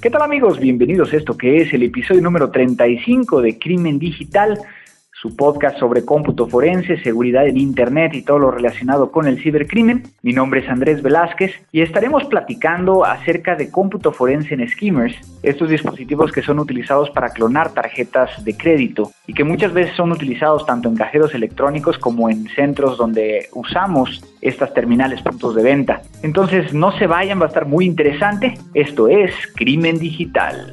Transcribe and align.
¿Qué 0.00 0.10
tal 0.10 0.22
amigos? 0.22 0.60
Bienvenidos 0.60 1.12
a 1.12 1.16
esto 1.16 1.36
que 1.36 1.60
es 1.60 1.74
el 1.74 1.82
episodio 1.82 2.22
número 2.22 2.52
35 2.52 3.42
de 3.42 3.58
Crimen 3.58 3.98
Digital 3.98 4.56
su 5.20 5.34
podcast 5.34 5.78
sobre 5.78 6.04
cómputo 6.04 6.46
forense, 6.46 7.02
seguridad 7.02 7.48
en 7.48 7.56
Internet 7.56 8.14
y 8.14 8.22
todo 8.22 8.38
lo 8.38 8.50
relacionado 8.52 9.10
con 9.10 9.26
el 9.26 9.42
cibercrimen. 9.42 10.04
Mi 10.22 10.32
nombre 10.32 10.60
es 10.60 10.68
Andrés 10.68 11.02
Velázquez 11.02 11.52
y 11.72 11.80
estaremos 11.80 12.24
platicando 12.26 13.04
acerca 13.04 13.56
de 13.56 13.70
cómputo 13.70 14.12
forense 14.12 14.54
en 14.54 14.68
skimmers, 14.68 15.16
estos 15.42 15.70
dispositivos 15.70 16.30
que 16.30 16.42
son 16.42 16.60
utilizados 16.60 17.10
para 17.10 17.30
clonar 17.30 17.70
tarjetas 17.70 18.44
de 18.44 18.56
crédito 18.56 19.10
y 19.26 19.34
que 19.34 19.42
muchas 19.42 19.72
veces 19.72 19.96
son 19.96 20.12
utilizados 20.12 20.64
tanto 20.66 20.88
en 20.88 20.96
cajeros 20.96 21.34
electrónicos 21.34 21.98
como 21.98 22.30
en 22.30 22.46
centros 22.50 22.96
donde 22.96 23.48
usamos 23.54 24.22
estas 24.40 24.72
terminales 24.72 25.20
puntos 25.22 25.56
de 25.56 25.64
venta. 25.64 26.02
Entonces 26.22 26.72
no 26.72 26.92
se 26.96 27.08
vayan, 27.08 27.40
va 27.40 27.46
a 27.46 27.48
estar 27.48 27.66
muy 27.66 27.86
interesante. 27.86 28.54
Esto 28.72 29.08
es 29.08 29.32
Crimen 29.56 29.98
Digital. 29.98 30.72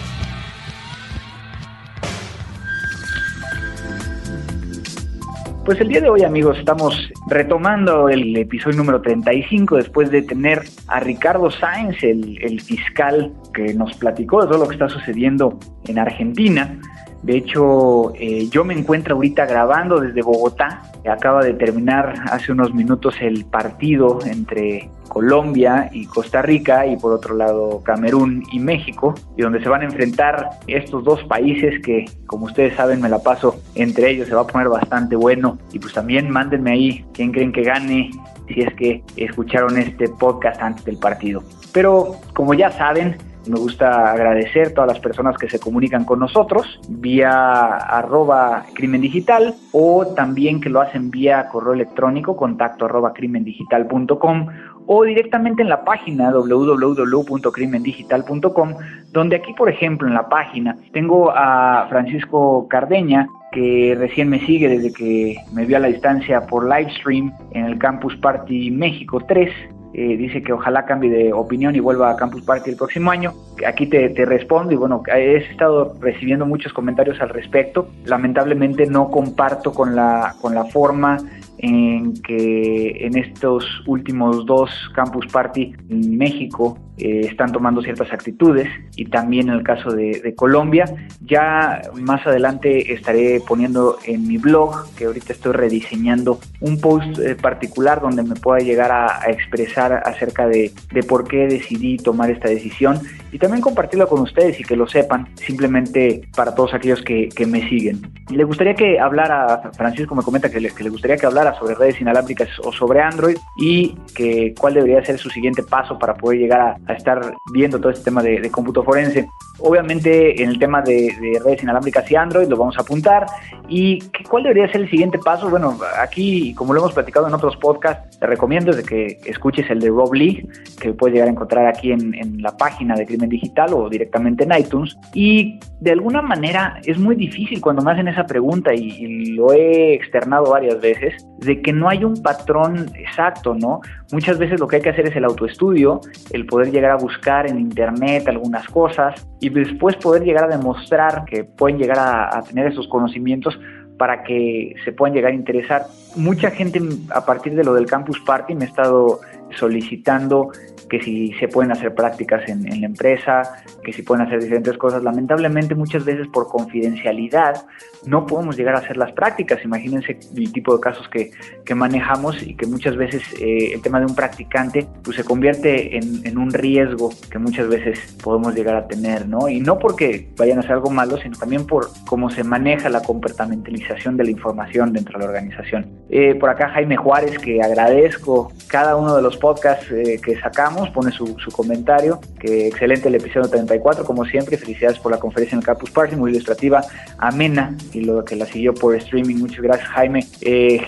Pues 5.65 5.79
el 5.79 5.89
día 5.89 6.01
de 6.01 6.09
hoy, 6.09 6.23
amigos, 6.23 6.57
estamos 6.57 7.11
retomando 7.27 8.09
el 8.09 8.35
episodio 8.35 8.77
número 8.77 8.99
35 8.99 9.75
después 9.75 10.09
de 10.09 10.23
tener 10.23 10.63
a 10.87 10.99
Ricardo 10.99 11.51
Sáenz, 11.51 12.01
el, 12.01 12.59
fiscal 12.61 13.31
que 13.53 13.75
nos 13.75 13.95
platicó 13.95 14.41
de 14.41 14.47
todo 14.47 14.57
lo 14.57 14.67
que 14.67 14.73
está 14.73 14.89
sucediendo 14.89 15.59
en 15.85 15.99
Argentina. 15.99 16.79
De 17.21 17.37
hecho, 17.37 18.11
eh, 18.15 18.49
yo 18.49 18.65
me 18.65 18.73
encuentro 18.73 19.15
ahorita 19.15 19.45
grabando 19.45 19.99
desde 19.99 20.23
Bogotá. 20.23 20.81
Acaba 21.09 21.43
de 21.43 21.53
terminar 21.53 22.13
hace 22.31 22.51
unos 22.51 22.73
minutos 22.73 23.15
el 23.21 23.45
partido 23.45 24.19
entre 24.25 24.89
Colombia 25.07 25.89
y 25.91 26.05
Costa 26.05 26.41
Rica 26.41 26.85
y 26.85 26.95
por 26.95 27.11
otro 27.13 27.35
lado 27.35 27.81
Camerún 27.83 28.43
y 28.51 28.59
México, 28.59 29.13
y 29.35 29.41
donde 29.41 29.61
se 29.61 29.67
van 29.67 29.81
a 29.81 29.85
enfrentar 29.85 30.51
estos 30.67 31.03
dos 31.03 31.23
países 31.25 31.81
que, 31.81 32.05
como 32.27 32.45
ustedes 32.45 32.75
saben, 32.75 33.01
me 33.01 33.09
la 33.09 33.19
paso 33.19 33.59
entre 33.75 34.11
ellos, 34.11 34.27
se 34.27 34.35
va 34.35 34.41
a 34.41 34.47
poner 34.47 34.69
bastante 34.69 35.15
bueno. 35.15 35.57
Y 35.73 35.79
pues 35.79 35.93
también 35.93 36.29
mándenme 36.29 36.71
ahí 36.71 37.05
quién 37.13 37.31
creen 37.31 37.51
que 37.51 37.63
gane 37.63 38.11
si 38.47 38.61
es 38.61 38.73
que 38.75 39.03
escucharon 39.17 39.77
este 39.77 40.07
podcast 40.07 40.61
antes 40.61 40.85
del 40.85 40.97
partido. 40.97 41.43
Pero 41.73 42.15
como 42.33 42.53
ya 42.53 42.71
saben, 42.71 43.17
me 43.47 43.59
gusta 43.59 44.11
agradecer 44.11 44.67
a 44.67 44.73
todas 44.73 44.89
las 44.89 44.99
personas 44.99 45.37
que 45.37 45.49
se 45.49 45.59
comunican 45.59 46.05
con 46.05 46.19
nosotros 46.19 46.79
vía 46.89 47.77
arroba 47.77 48.65
crimen 48.73 49.01
digital 49.01 49.55
o 49.71 50.05
también 50.07 50.61
que 50.61 50.69
lo 50.69 50.81
hacen 50.81 51.11
vía 51.11 51.47
correo 51.49 51.73
electrónico 51.73 52.35
contacto 52.35 52.85
arroba 52.85 53.13
crimendigital.com 53.13 54.47
o 54.85 55.03
directamente 55.03 55.61
en 55.61 55.69
la 55.69 55.83
página 55.83 56.31
www.crimendigital.com 56.31 58.73
donde 59.11 59.35
aquí 59.35 59.53
por 59.53 59.69
ejemplo 59.69 60.07
en 60.07 60.13
la 60.13 60.29
página 60.29 60.77
tengo 60.91 61.31
a 61.31 61.87
Francisco 61.89 62.67
Cardeña 62.67 63.27
que 63.51 63.95
recién 63.97 64.29
me 64.29 64.45
sigue 64.45 64.69
desde 64.69 64.93
que 64.93 65.37
me 65.53 65.65
vio 65.65 65.77
a 65.77 65.79
la 65.79 65.87
distancia 65.87 66.45
por 66.47 66.65
livestream 66.65 67.33
en 67.51 67.65
el 67.65 67.79
Campus 67.79 68.15
Party 68.17 68.69
México 68.71 69.19
3 69.27 69.49
eh, 69.93 70.15
dice 70.15 70.41
que 70.41 70.53
ojalá 70.53 70.85
cambie 70.85 71.09
de 71.09 71.33
opinión 71.33 71.75
y 71.75 71.79
vuelva 71.79 72.11
a 72.11 72.15
Campus 72.15 72.43
Party 72.43 72.69
el 72.69 72.77
próximo 72.77 73.11
año. 73.11 73.33
Aquí 73.67 73.87
te, 73.87 74.09
te, 74.09 74.25
respondo 74.25 74.71
y 74.71 74.77
bueno, 74.77 75.03
he 75.13 75.37
estado 75.37 75.95
recibiendo 75.99 76.45
muchos 76.45 76.71
comentarios 76.71 77.19
al 77.21 77.29
respecto. 77.29 77.89
Lamentablemente 78.05 78.85
no 78.85 79.09
comparto 79.09 79.73
con 79.73 79.95
la, 79.95 80.35
con 80.41 80.55
la 80.55 80.65
forma 80.65 81.17
en 81.61 82.13
que 82.21 83.05
en 83.05 83.17
estos 83.17 83.65
últimos 83.85 84.45
dos 84.45 84.71
Campus 84.95 85.27
Party 85.27 85.73
en 85.89 86.17
México 86.17 86.77
eh, 86.97 87.21
están 87.21 87.51
tomando 87.51 87.81
ciertas 87.81 88.11
actitudes 88.13 88.67
y 88.95 89.05
también 89.05 89.49
en 89.49 89.55
el 89.55 89.63
caso 89.63 89.91
de, 89.91 90.33
Colombia. 90.35 90.85
Ya 91.21 91.81
más 91.99 92.25
adelante 92.25 92.93
estaré 92.93 93.41
poniendo 93.47 93.97
en 94.05 94.27
mi 94.27 94.37
blog, 94.37 94.85
que 94.95 95.05
ahorita 95.05 95.33
estoy 95.33 95.53
rediseñando, 95.53 96.39
un 96.61 96.79
post 96.79 97.19
eh, 97.19 97.35
particular 97.35 98.01
donde 98.01 98.23
me 98.23 98.35
pueda 98.35 98.59
llegar 98.59 98.91
a, 98.91 99.29
expresar 99.29 100.01
acerca 100.05 100.47
de, 100.47 100.71
por 101.07 101.27
qué 101.27 101.47
decidí 101.47 101.97
tomar 101.97 102.29
esta 102.31 102.49
decisión 102.49 102.99
y 103.31 103.37
también 103.39 103.61
compartirlo 103.61 104.07
con 104.07 104.21
ustedes 104.21 104.59
y 104.59 104.63
que 104.63 104.75
lo 104.75 104.87
sepan, 104.87 105.27
simplemente 105.35 106.27
para 106.35 106.53
todos 106.53 106.73
aquellos 106.73 107.01
que, 107.01 107.29
me 107.47 107.67
siguen. 107.67 108.01
Le 108.29 108.43
gustaría 108.43 108.75
que 108.75 108.99
hablara, 108.99 109.71
Francisco 109.75 110.13
me 110.13 110.21
comenta 110.21 110.49
que 110.49 110.59
le, 110.59 110.69
que 110.69 110.83
le 110.83 110.89
gustaría 110.91 111.17
que 111.17 111.25
hablara 111.25 111.50
sobre 111.55 111.75
redes 111.75 111.99
inalámbricas 112.01 112.49
o 112.63 112.71
sobre 112.71 113.01
Android 113.01 113.37
y 113.57 113.95
que 114.15 114.53
cuál 114.59 114.75
debería 114.75 115.03
ser 115.03 115.17
su 115.17 115.29
siguiente 115.29 115.63
paso 115.63 115.97
para 115.97 116.13
poder 116.13 116.39
llegar 116.39 116.77
a, 116.87 116.93
estar 116.93 117.33
viendo 117.53 117.79
todo 117.79 117.91
este 117.91 118.05
tema 118.05 118.21
de, 118.21 118.49
cómputo 118.51 118.83
forense. 118.83 119.27
Obviamente 119.59 120.41
en 120.41 120.49
el 120.49 120.59
tema 120.59 120.81
de, 120.81 121.13
redes 121.43 121.63
inalámbricas 121.63 122.09
y 122.11 122.15
Android 122.15 122.47
lo 122.47 122.57
vamos 122.57 122.77
a 122.77 122.81
apuntar. 122.81 123.25
¿Y 123.67 123.99
cuál 124.29 124.43
debería 124.43 124.71
ser 124.71 124.81
el 124.81 124.89
siguiente 124.89 125.17
paso? 125.19 125.49
Bueno, 125.49 125.77
aquí 125.99 126.53
como 126.55 126.73
lo 126.73 126.81
hemos 126.81 126.93
platicado 126.93 127.27
en 127.27 127.33
otros 127.33 127.55
podcasts, 127.57 128.19
te 128.19 128.27
recomiendo 128.27 128.73
de 128.73 128.83
que 128.83 129.19
escuches 129.25 129.69
el 129.69 129.79
de 129.79 129.89
Rob 129.89 130.13
Lee, 130.13 130.47
que 130.79 130.93
puedes 130.93 131.13
llegar 131.13 131.27
a 131.27 131.31
encontrar 131.31 131.67
aquí 131.67 131.91
en, 131.91 132.41
la 132.41 132.55
página 132.57 132.95
de 132.95 133.05
Crimen 133.05 133.29
Digital 133.29 133.73
o 133.73 133.89
directamente 133.89 134.43
en 134.43 134.53
iTunes. 134.57 134.97
Y 135.13 135.59
de 135.81 135.91
alguna 135.91 136.21
manera 136.21 136.79
es 136.85 136.99
muy 136.99 137.15
difícil 137.15 137.59
cuando 137.59 137.81
me 137.81 137.91
hacen 137.91 138.07
esa 138.07 138.25
pregunta 138.25 138.71
y, 138.73 139.31
lo 139.31 139.51
he 139.51 139.93
externado 139.93 140.51
varias 140.51 140.79
veces, 140.79 141.25
de 141.39 141.61
que 141.61 141.73
no 141.73 141.89
hay 141.89 142.03
un 142.03 142.21
patrón 142.21 142.91
exacto, 142.95 143.55
¿no? 143.55 143.81
Muchas 144.11 144.37
veces 144.37 144.59
lo 144.59 144.67
que 144.67 144.75
hay 144.75 144.81
que 144.83 144.89
hacer 144.89 145.07
es 145.07 145.15
el 145.15 145.25
autoestudio, 145.25 145.99
el 146.31 146.45
poder 146.45 146.71
llegar 146.71 146.91
a 146.91 146.97
buscar 146.97 147.49
en 147.49 147.59
internet 147.59 148.27
algunas 148.27 148.67
cosas 148.67 149.27
y 149.39 149.49
después 149.49 149.95
poder 149.95 150.23
llegar 150.23 150.43
a 150.43 150.55
demostrar 150.55 151.25
que 151.25 151.45
pueden 151.45 151.79
llegar 151.79 151.97
a, 151.97 152.41
tener 152.43 152.67
esos 152.67 152.87
conocimientos 152.87 153.59
para 153.97 154.23
que 154.23 154.75
se 154.85 154.91
puedan 154.91 155.15
llegar 155.15 155.31
a 155.31 155.35
interesar. 155.35 155.85
Mucha 156.15 156.51
gente 156.51 156.79
a 157.09 157.25
partir 157.25 157.55
de 157.55 157.63
lo 157.63 157.73
del 157.73 157.87
Campus 157.87 158.19
Party 158.19 158.53
me 158.53 158.65
ha 158.65 158.67
estado 158.67 159.19
solicitando 159.57 160.51
que 160.91 161.01
si 161.01 161.31
se 161.39 161.47
pueden 161.47 161.71
hacer 161.71 161.95
prácticas 161.95 162.47
en, 162.49 162.65
la 162.81 162.85
empresa, 162.85 163.63
que 163.81 163.93
si 163.93 164.01
pueden 164.01 164.27
hacer 164.27 164.41
diferentes 164.41 164.77
cosas. 164.77 165.01
Lamentablemente 165.01 165.73
muchas 165.73 166.03
veces 166.03 166.27
por 166.27 166.49
confidencialidad 166.49 167.65
no 168.05 168.25
podemos 168.25 168.57
llegar 168.57 168.75
a 168.75 168.79
hacer 168.79 168.97
las 168.97 169.13
prácticas. 169.13 169.63
Imagínense 169.63 170.19
el 170.35 170.51
tipo 170.51 170.75
de 170.75 170.81
casos 170.81 171.07
que, 171.07 171.31
manejamos 171.73 172.43
y 172.43 172.55
que 172.55 172.67
muchas 172.67 172.97
veces 172.97 173.23
eh, 173.39 173.71
el 173.73 173.81
tema 173.81 174.01
de 174.01 174.05
un 174.05 174.13
practicante 174.13 174.85
pues 175.01 175.15
se 175.15 175.23
convierte 175.23 175.95
en, 175.95 176.37
un 176.37 176.51
riesgo 176.51 177.09
que 177.31 177.39
muchas 177.39 177.69
veces 177.69 178.17
podemos 178.21 178.53
llegar 178.53 178.75
a 178.75 178.87
tener, 178.87 179.25
¿no? 179.29 179.47
Y 179.47 179.61
no 179.61 179.79
porque 179.79 180.29
vayan 180.37 180.57
a 180.57 180.59
hacer 180.59 180.73
algo 180.73 180.89
malo, 180.89 181.17
sino 181.17 181.37
también 181.37 181.65
por 181.65 181.87
cómo 182.05 182.29
se 182.29 182.43
maneja 182.43 182.89
la 182.89 183.01
comportamentalización 183.01 184.17
de 184.17 184.25
la 184.25 184.31
información 184.31 184.91
dentro 184.91 185.17
de 185.17 185.25
la 185.25 185.31
organización. 185.31 185.89
Eh, 186.09 186.35
por 186.35 186.49
acá 186.49 186.67
Jaime 186.69 186.97
Juárez, 186.97 187.39
que 187.39 187.61
agradezco 187.61 188.51
cada 188.67 188.97
uno 188.97 189.15
de 189.15 189.21
los 189.21 189.37
podcasts 189.41 189.91
eh, 189.91 190.21
que 190.23 190.39
sacamos, 190.39 190.89
pone 190.91 191.11
su, 191.11 191.35
comentario, 191.51 192.21
que 192.39 192.67
excelente 192.67 193.09
el 193.09 193.15
episodio 193.15 193.49
34, 193.49 194.05
como 194.05 194.23
siempre, 194.23 194.55
felicidades 194.55 194.99
por 194.99 195.11
la 195.11 195.17
conferencia 195.17 195.55
en 195.55 195.59
el 195.59 195.65
Campus 195.65 195.91
Party, 195.91 196.15
muy 196.15 196.31
ilustrativa, 196.31 196.81
amena, 197.17 197.75
y 197.91 198.01
lo 198.01 198.23
que 198.23 198.37
la 198.37 198.45
siguió 198.45 198.73
por 198.73 198.95
streaming, 198.95 199.35
muchas 199.35 199.61
gracias 199.61 199.89
Jaime. 199.89 200.25
Eh, 200.39 200.79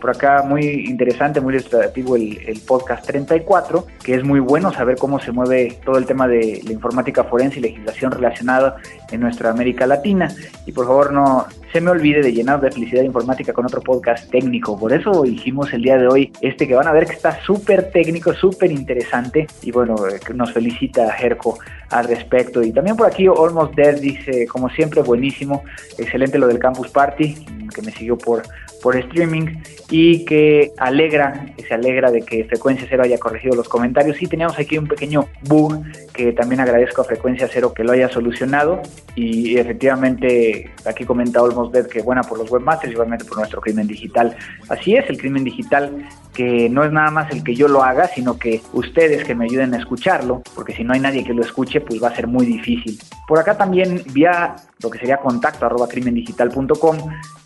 por 0.00 0.10
acá 0.10 0.42
muy 0.42 0.64
interesante, 0.86 1.40
muy 1.40 1.54
ilustrativo 1.54 2.14
el, 2.16 2.38
el, 2.46 2.60
podcast 2.60 3.06
34, 3.06 3.86
que 4.04 4.14
es 4.14 4.22
muy 4.22 4.40
bueno 4.40 4.72
saber 4.72 4.96
cómo 4.96 5.18
se 5.18 5.32
mueve 5.32 5.78
todo 5.84 5.96
el 5.96 6.04
tema 6.04 6.28
de 6.28 6.60
la 6.64 6.72
informática 6.72 7.24
forense 7.24 7.58
y 7.58 7.62
legislación 7.62 8.12
relacionada 8.12 8.76
en 9.10 9.20
nuestra 9.20 9.50
América 9.50 9.86
Latina, 9.86 10.28
y 10.66 10.72
por 10.72 10.86
favor 10.86 11.12
no 11.12 11.46
se 11.72 11.80
me 11.80 11.90
olvide 11.90 12.22
de 12.22 12.32
llenar 12.32 12.60
de 12.60 12.70
felicidad 12.70 13.02
informática 13.02 13.52
con 13.52 13.66
otro 13.66 13.80
podcast 13.80 14.30
técnico. 14.30 14.78
Por 14.78 14.92
eso 14.92 15.24
hicimos 15.24 15.72
el 15.72 15.82
día 15.82 15.98
de 15.98 16.06
hoy 16.06 16.32
este 16.40 16.66
que 16.66 16.74
van 16.74 16.86
a 16.86 16.92
ver 16.92 17.06
que 17.06 17.12
está 17.12 17.40
súper 17.42 17.90
técnico, 17.90 18.32
súper 18.32 18.72
interesante. 18.72 19.46
Y 19.62 19.70
bueno, 19.70 19.96
eh, 20.06 20.18
nos 20.34 20.52
felicita 20.52 21.12
Jerko 21.12 21.58
al 21.90 22.08
respecto. 22.08 22.62
Y 22.62 22.72
también 22.72 22.96
por 22.96 23.06
aquí 23.06 23.26
Almost 23.26 23.74
Dead 23.74 24.00
dice, 24.00 24.46
como 24.46 24.70
siempre, 24.70 25.02
buenísimo, 25.02 25.62
excelente 25.98 26.38
lo 26.38 26.46
del 26.46 26.58
Campus 26.58 26.88
Party, 26.88 27.34
que 27.74 27.82
me 27.82 27.92
siguió 27.92 28.16
por 28.16 28.42
por 28.82 28.96
streaming 28.96 29.46
y 29.90 30.24
que 30.24 30.72
alegra, 30.78 31.46
que 31.56 31.64
se 31.64 31.74
alegra 31.74 32.10
de 32.10 32.22
que 32.22 32.44
Frecuencia 32.44 32.86
Cero 32.88 33.02
haya 33.04 33.18
corregido 33.18 33.56
los 33.56 33.68
comentarios. 33.68 34.20
Y 34.22 34.26
teníamos 34.26 34.58
aquí 34.58 34.78
un 34.78 34.86
pequeño 34.86 35.28
bug 35.42 35.82
que 36.18 36.32
también 36.32 36.60
agradezco 36.60 37.02
a 37.02 37.04
Frecuencia 37.04 37.48
Cero 37.48 37.72
que 37.72 37.84
lo 37.84 37.92
haya 37.92 38.08
solucionado. 38.08 38.82
Y 39.14 39.56
efectivamente, 39.56 40.68
aquí 40.84 41.04
comenta 41.04 41.40
Olmos 41.40 41.70
Dead 41.70 41.86
que 41.86 42.02
buena 42.02 42.22
por 42.24 42.38
los 42.38 42.50
webmasters, 42.50 42.92
igualmente 42.92 43.24
por 43.24 43.38
nuestro 43.38 43.60
crimen 43.60 43.86
digital. 43.86 44.36
Así 44.68 44.96
es, 44.96 45.08
el 45.08 45.16
crimen 45.16 45.44
digital 45.44 46.08
que 46.34 46.68
no 46.68 46.84
es 46.84 46.92
nada 46.92 47.10
más 47.10 47.30
el 47.30 47.44
que 47.44 47.54
yo 47.54 47.68
lo 47.68 47.84
haga, 47.84 48.08
sino 48.08 48.36
que 48.36 48.60
ustedes 48.72 49.24
que 49.24 49.34
me 49.34 49.44
ayuden 49.44 49.74
a 49.74 49.78
escucharlo, 49.78 50.42
porque 50.54 50.72
si 50.72 50.84
no 50.84 50.92
hay 50.92 51.00
nadie 51.00 51.24
que 51.24 51.34
lo 51.34 51.42
escuche, 51.42 51.80
pues 51.80 52.02
va 52.02 52.08
a 52.08 52.16
ser 52.16 52.26
muy 52.26 52.46
difícil. 52.46 52.98
Por 53.26 53.38
acá 53.38 53.56
también 53.56 54.02
vía 54.12 54.56
lo 54.80 54.90
que 54.90 54.98
sería 54.98 55.18
contacto 55.18 55.66
arroba 55.66 55.88
crimendigital.com 55.88 56.96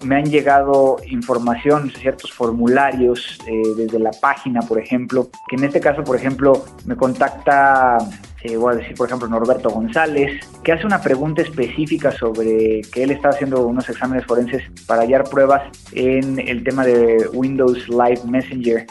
me 0.04 0.16
han 0.16 0.24
llegado 0.24 0.96
información, 1.06 1.90
ciertos 1.90 2.32
formularios 2.32 3.38
eh, 3.46 3.62
desde 3.76 3.98
la 3.98 4.10
página, 4.10 4.60
por 4.60 4.78
ejemplo, 4.78 5.28
que 5.48 5.56
en 5.56 5.64
este 5.64 5.80
caso, 5.80 6.04
por 6.04 6.16
ejemplo, 6.16 6.64
me 6.84 6.96
contacta 6.96 7.98
eh, 8.44 8.56
voy 8.56 8.74
a 8.74 8.76
decir 8.76 8.94
por 8.96 9.08
ejemplo 9.08 9.28
Norberto 9.28 9.70
González, 9.70 10.40
que 10.62 10.72
hace 10.72 10.86
una 10.86 11.00
pregunta 11.00 11.42
específica 11.42 12.10
sobre 12.12 12.82
que 12.92 13.04
él 13.04 13.10
está 13.10 13.30
haciendo 13.30 13.66
unos 13.66 13.88
exámenes 13.88 14.26
forenses 14.26 14.62
para 14.86 15.02
hallar 15.02 15.24
pruebas 15.24 15.62
en 15.92 16.38
el 16.38 16.64
tema 16.64 16.84
de 16.84 17.28
Windows 17.32 17.88
Live 17.88 18.20
Messenger, 18.26 18.86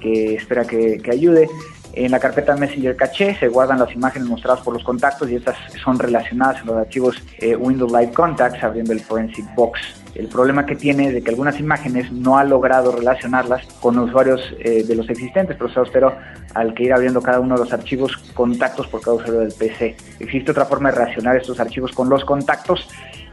que 0.00 0.34
espera 0.34 0.64
que, 0.64 0.98
que 0.98 1.10
ayude. 1.10 1.48
En 1.92 2.10
la 2.10 2.20
carpeta 2.20 2.54
Messenger 2.56 2.94
Caché 2.94 3.34
se 3.36 3.48
guardan 3.48 3.78
las 3.78 3.94
imágenes 3.94 4.28
mostradas 4.28 4.60
por 4.60 4.74
los 4.74 4.84
contactos 4.84 5.30
y 5.30 5.36
estas 5.36 5.56
son 5.82 5.98
relacionadas 5.98 6.60
en 6.60 6.66
los 6.66 6.76
archivos 6.76 7.22
eh, 7.38 7.56
Windows 7.56 7.90
Live 7.90 8.12
Contacts 8.12 8.62
abriendo 8.62 8.92
el 8.92 9.00
Forensic 9.00 9.46
Box. 9.54 10.05
El 10.16 10.28
problema 10.28 10.64
que 10.64 10.76
tiene 10.76 11.08
es 11.08 11.14
de 11.14 11.22
que 11.22 11.30
algunas 11.30 11.60
imágenes 11.60 12.10
no 12.10 12.38
ha 12.38 12.44
logrado 12.44 12.92
relacionarlas 12.92 13.66
con 13.80 13.98
usuarios 13.98 14.40
eh, 14.60 14.82
de 14.84 14.94
los 14.96 15.08
existentes 15.10 15.56
pero 15.92 16.16
al 16.54 16.74
que 16.74 16.84
ir 16.84 16.92
abriendo 16.92 17.20
cada 17.20 17.40
uno 17.40 17.54
de 17.54 17.60
los 17.60 17.72
archivos 17.72 18.16
contactos 18.34 18.86
por 18.88 19.00
cada 19.02 19.16
usuario 19.16 19.40
del 19.40 19.52
PC. 19.52 19.96
Existe 20.20 20.50
otra 20.50 20.64
forma 20.64 20.90
de 20.90 20.98
relacionar 20.98 21.36
estos 21.36 21.60
archivos 21.60 21.92
con 21.92 22.08
los 22.08 22.24
contactos 22.24 22.88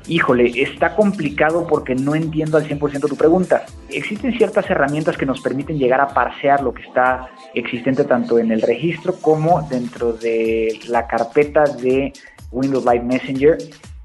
Híjole, 0.06 0.62
está 0.62 0.98
complicado 0.98 1.66
porque 1.66 1.96
no 1.96 2.14
entiendo 2.14 2.58
al 2.58 2.68
100% 2.68 3.08
tu 3.08 3.16
pregunta. 3.16 3.66
Existen 3.90 4.38
ciertas 4.38 4.70
herramientas 4.70 5.16
que 5.16 5.26
nos 5.26 5.40
permiten 5.40 5.78
llegar 5.78 6.02
a 6.02 6.10
parsear 6.10 6.62
lo 6.62 6.74
que 6.74 6.84
está 6.84 7.30
existente 7.54 8.04
tanto 8.04 8.38
en 8.38 8.52
el 8.52 8.62
registro 8.62 9.16
como 9.22 9.66
dentro 9.70 10.12
de 10.12 10.78
la 10.90 11.08
carpeta 11.08 11.64
de 11.64 12.12
Windows 12.52 12.84
Live 12.84 13.06
Messenger 13.06 13.58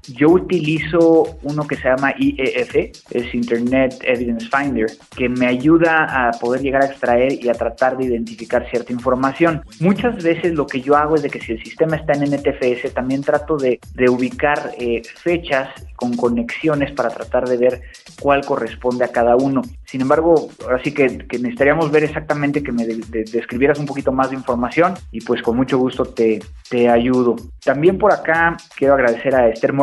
yo 0.07 0.29
utilizo 0.29 1.37
uno 1.43 1.67
que 1.67 1.75
se 1.75 1.89
llama 1.89 2.13
IEF, 2.17 2.75
es 3.11 3.33
Internet 3.33 3.95
Evidence 4.03 4.47
Finder, 4.49 4.87
que 5.15 5.29
me 5.29 5.47
ayuda 5.47 6.05
a 6.27 6.31
poder 6.31 6.61
llegar 6.61 6.83
a 6.83 6.87
extraer 6.87 7.33
y 7.33 7.49
a 7.49 7.53
tratar 7.53 7.97
de 7.97 8.05
identificar 8.05 8.67
cierta 8.69 8.93
información. 8.93 9.61
Muchas 9.79 10.23
veces 10.23 10.53
lo 10.53 10.65
que 10.65 10.81
yo 10.81 10.95
hago 10.95 11.15
es 11.15 11.23
de 11.23 11.29
que 11.29 11.39
si 11.39 11.53
el 11.53 11.63
sistema 11.63 11.95
está 11.95 12.13
en 12.13 12.23
NTFS, 12.23 12.93
también 12.93 13.21
trato 13.21 13.57
de, 13.57 13.79
ubicar 14.09 14.71
eh, 14.79 15.01
fechas 15.21 15.69
con 15.95 16.15
conexiones 16.15 16.91
para 16.93 17.09
tratar 17.09 17.47
de 17.47 17.57
ver 17.57 17.81
cuál 18.21 18.45
corresponde 18.45 19.03
a 19.03 19.09
cada 19.09 19.35
uno. 19.35 19.61
Sin 19.85 20.01
embargo, 20.01 20.49
ahora 20.63 20.81
sí 20.83 20.93
que, 20.93 21.09
necesitaríamos 21.09 21.91
ver 21.91 22.05
exactamente 22.05 22.63
que 22.63 22.71
me 22.71 22.85
describieras 22.85 23.79
un 23.79 23.85
poquito 23.85 24.11
más 24.11 24.29
de 24.29 24.37
información 24.37 24.93
y 25.11 25.21
pues 25.21 25.41
con 25.41 25.57
mucho 25.57 25.77
gusto 25.77 26.05
te, 26.05 26.39
te 26.69 26.89
ayudo. 26.89 27.35
También 27.63 27.97
por 27.97 28.13
acá 28.13 28.55
quiero 28.77 28.93
agradecer 28.93 29.35
a 29.35 29.49
Esther 29.49 29.73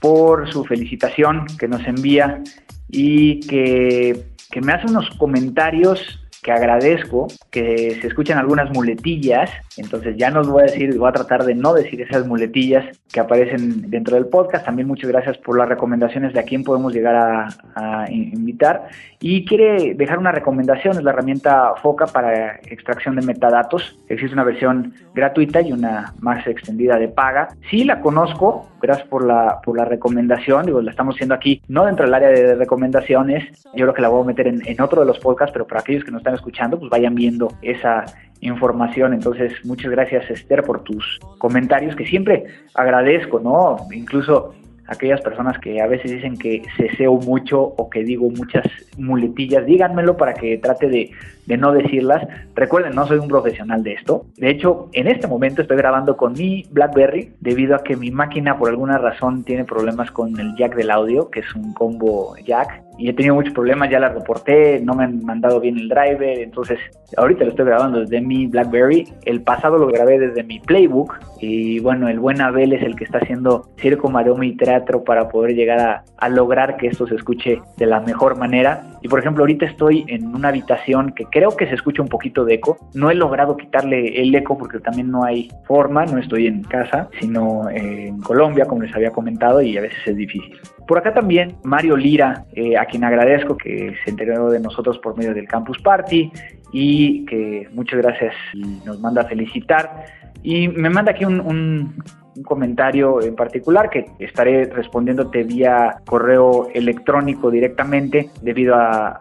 Por 0.00 0.50
su 0.52 0.64
felicitación 0.64 1.46
que 1.58 1.68
nos 1.68 1.86
envía 1.86 2.42
y 2.88 3.40
que, 3.40 4.26
que 4.50 4.60
me 4.60 4.72
hace 4.72 4.86
unos 4.86 5.10
comentarios 5.18 6.19
que 6.42 6.52
agradezco, 6.52 7.28
que 7.50 7.98
se 8.00 8.06
escuchan 8.06 8.38
algunas 8.38 8.70
muletillas, 8.70 9.50
entonces 9.76 10.16
ya 10.16 10.30
no 10.30 10.40
os 10.40 10.48
voy 10.48 10.62
a 10.62 10.66
decir, 10.66 10.96
voy 10.98 11.08
a 11.08 11.12
tratar 11.12 11.44
de 11.44 11.54
no 11.54 11.74
decir 11.74 12.00
esas 12.00 12.26
muletillas 12.26 12.98
que 13.12 13.20
aparecen 13.20 13.90
dentro 13.90 14.16
del 14.16 14.26
podcast. 14.26 14.64
También 14.64 14.88
muchas 14.88 15.10
gracias 15.10 15.36
por 15.38 15.58
las 15.58 15.68
recomendaciones 15.68 16.32
de 16.32 16.40
a 16.40 16.44
quién 16.44 16.64
podemos 16.64 16.92
llegar 16.92 17.14
a, 17.14 17.48
a 17.74 18.10
invitar. 18.10 18.88
Y 19.20 19.44
quiere 19.44 19.94
dejar 19.94 20.18
una 20.18 20.32
recomendación, 20.32 20.96
es 20.96 21.02
la 21.02 21.10
herramienta 21.10 21.74
FOCA 21.82 22.06
para 22.06 22.56
extracción 22.56 23.16
de 23.16 23.22
metadatos. 23.22 23.98
Existe 24.08 24.32
una 24.32 24.44
versión 24.44 24.94
gratuita 25.14 25.60
y 25.60 25.72
una 25.72 26.14
más 26.20 26.46
extendida 26.46 26.96
de 26.96 27.08
paga. 27.08 27.48
Sí 27.70 27.84
la 27.84 28.00
conozco, 28.00 28.70
gracias 28.80 29.06
por 29.08 29.26
la, 29.26 29.60
por 29.62 29.76
la 29.76 29.84
recomendación, 29.84 30.66
digo, 30.66 30.80
la 30.80 30.90
estamos 30.90 31.16
haciendo 31.16 31.34
aquí, 31.34 31.62
no 31.68 31.84
dentro 31.84 32.06
del 32.06 32.14
área 32.14 32.28
de 32.28 32.54
recomendaciones, 32.54 33.64
yo 33.74 33.84
creo 33.84 33.94
que 33.94 34.02
la 34.02 34.08
voy 34.08 34.22
a 34.22 34.26
meter 34.26 34.46
en, 34.46 34.66
en 34.66 34.80
otro 34.80 35.00
de 35.00 35.06
los 35.06 35.18
podcasts, 35.18 35.52
pero 35.52 35.66
para 35.66 35.80
aquellos 35.80 36.04
que 36.04 36.10
no 36.10 36.18
están 36.18 36.29
escuchando, 36.34 36.78
pues 36.78 36.90
vayan 36.90 37.14
viendo 37.14 37.48
esa 37.62 38.04
información. 38.40 39.12
Entonces, 39.12 39.52
muchas 39.64 39.90
gracias 39.90 40.30
Esther 40.30 40.62
por 40.62 40.82
tus 40.82 41.20
comentarios 41.38 41.94
que 41.96 42.06
siempre 42.06 42.44
agradezco, 42.74 43.40
¿no? 43.40 43.76
Incluso 43.92 44.54
aquellas 44.90 45.20
personas 45.20 45.56
que 45.58 45.80
a 45.80 45.86
veces 45.86 46.10
dicen 46.10 46.36
que 46.36 46.62
ceseo 46.76 47.16
mucho 47.16 47.60
o 47.62 47.88
que 47.88 48.02
digo 48.02 48.28
muchas 48.28 48.66
muletillas, 48.98 49.64
díganmelo 49.64 50.16
para 50.16 50.34
que 50.34 50.58
trate 50.58 50.88
de, 50.88 51.10
de, 51.50 51.56
no 51.56 51.72
decirlas. 51.72 52.26
Recuerden, 52.54 52.94
no 52.94 53.06
soy 53.06 53.18
un 53.18 53.28
profesional 53.28 53.82
de 53.82 53.94
esto. 53.94 54.26
De 54.36 54.50
hecho, 54.50 54.88
en 54.92 55.08
este 55.08 55.26
momento 55.26 55.62
estoy 55.62 55.76
grabando 55.76 56.16
con 56.16 56.32
mi 56.32 56.64
BlackBerry 56.70 57.32
debido 57.40 57.74
a 57.74 57.82
que 57.82 57.96
mi 57.96 58.10
máquina 58.10 58.58
por 58.58 58.68
alguna 58.68 58.98
razón 58.98 59.44
tiene 59.44 59.64
problemas 59.64 60.10
con 60.10 60.38
el 60.38 60.54
jack 60.56 60.74
del 60.76 60.90
audio, 60.90 61.30
que 61.30 61.40
es 61.40 61.54
un 61.54 61.72
combo 61.74 62.34
jack 62.44 62.82
y 63.00 63.08
he 63.08 63.14
tenido 63.14 63.34
muchos 63.34 63.54
problemas, 63.54 63.88
ya 63.88 63.98
la 63.98 64.10
reporté, 64.10 64.78
no 64.80 64.94
me 64.94 65.04
han 65.04 65.24
mandado 65.24 65.58
bien 65.58 65.78
el 65.78 65.88
driver, 65.88 66.38
entonces 66.38 66.78
ahorita 67.16 67.44
lo 67.44 67.50
estoy 67.50 67.64
grabando 67.64 68.00
desde 68.00 68.20
mi 68.20 68.46
BlackBerry, 68.46 69.08
el 69.24 69.40
pasado 69.40 69.78
lo 69.78 69.86
grabé 69.86 70.18
desde 70.18 70.42
mi 70.42 70.60
Playbook 70.60 71.18
y 71.40 71.80
bueno, 71.80 72.08
el 72.08 72.20
buen 72.20 72.42
Abel 72.42 72.74
es 72.74 72.82
el 72.82 72.96
que 72.96 73.04
está 73.04 73.16
haciendo 73.16 73.70
circo, 73.78 74.10
maroma 74.10 74.44
y 74.44 74.54
teatro 74.54 75.02
para 75.02 75.30
poder 75.30 75.54
llegar 75.54 75.80
a, 75.80 76.04
a 76.18 76.28
lograr 76.28 76.76
que 76.76 76.88
esto 76.88 77.06
se 77.06 77.14
escuche 77.14 77.62
de 77.78 77.86
la 77.86 78.00
mejor 78.00 78.36
manera. 78.36 78.82
Y 79.00 79.08
por 79.08 79.18
ejemplo, 79.18 79.44
ahorita 79.44 79.64
estoy 79.64 80.04
en 80.08 80.34
una 80.34 80.48
habitación 80.48 81.12
que 81.12 81.24
creo 81.40 81.56
que 81.56 81.66
se 81.66 81.74
escucha 81.74 82.02
un 82.02 82.08
poquito 82.08 82.44
de 82.44 82.56
eco, 82.56 82.76
no 82.92 83.10
he 83.10 83.14
logrado 83.14 83.56
quitarle 83.56 84.20
el 84.20 84.34
eco 84.34 84.58
porque 84.58 84.78
también 84.78 85.10
no 85.10 85.24
hay 85.24 85.48
forma, 85.64 86.04
no 86.04 86.18
estoy 86.18 86.46
en 86.46 86.62
casa, 86.62 87.08
sino 87.18 87.70
en 87.70 88.20
Colombia, 88.20 88.66
como 88.66 88.82
les 88.82 88.94
había 88.94 89.10
comentado, 89.10 89.62
y 89.62 89.74
a 89.78 89.80
veces 89.80 89.96
es 90.04 90.16
difícil. 90.16 90.60
Por 90.86 90.98
acá 90.98 91.14
también 91.14 91.56
Mario 91.64 91.96
Lira, 91.96 92.44
eh, 92.52 92.76
a 92.76 92.84
quien 92.84 93.04
agradezco 93.04 93.56
que 93.56 93.94
se 94.04 94.10
enteró 94.10 94.50
de 94.50 94.60
nosotros 94.60 94.98
por 94.98 95.16
medio 95.16 95.32
del 95.32 95.48
Campus 95.48 95.78
Party 95.78 96.30
y 96.74 97.24
que 97.24 97.66
muchas 97.72 98.00
gracias 98.00 98.34
y 98.52 98.82
nos 98.84 99.00
manda 99.00 99.22
a 99.22 99.24
felicitar. 99.24 100.04
Y 100.42 100.68
me 100.68 100.90
manda 100.90 101.12
aquí 101.12 101.24
un, 101.24 102.04
comentario 102.44 103.22
en 103.22 103.34
particular 103.34 103.90
que 103.90 104.06
estaré 104.18 104.64
respondiéndote 104.64 105.44
vía 105.44 105.96
correo 106.06 106.68
electrónico 106.74 107.50
directamente 107.50 108.30
debido 108.42 108.74
a, 108.74 109.20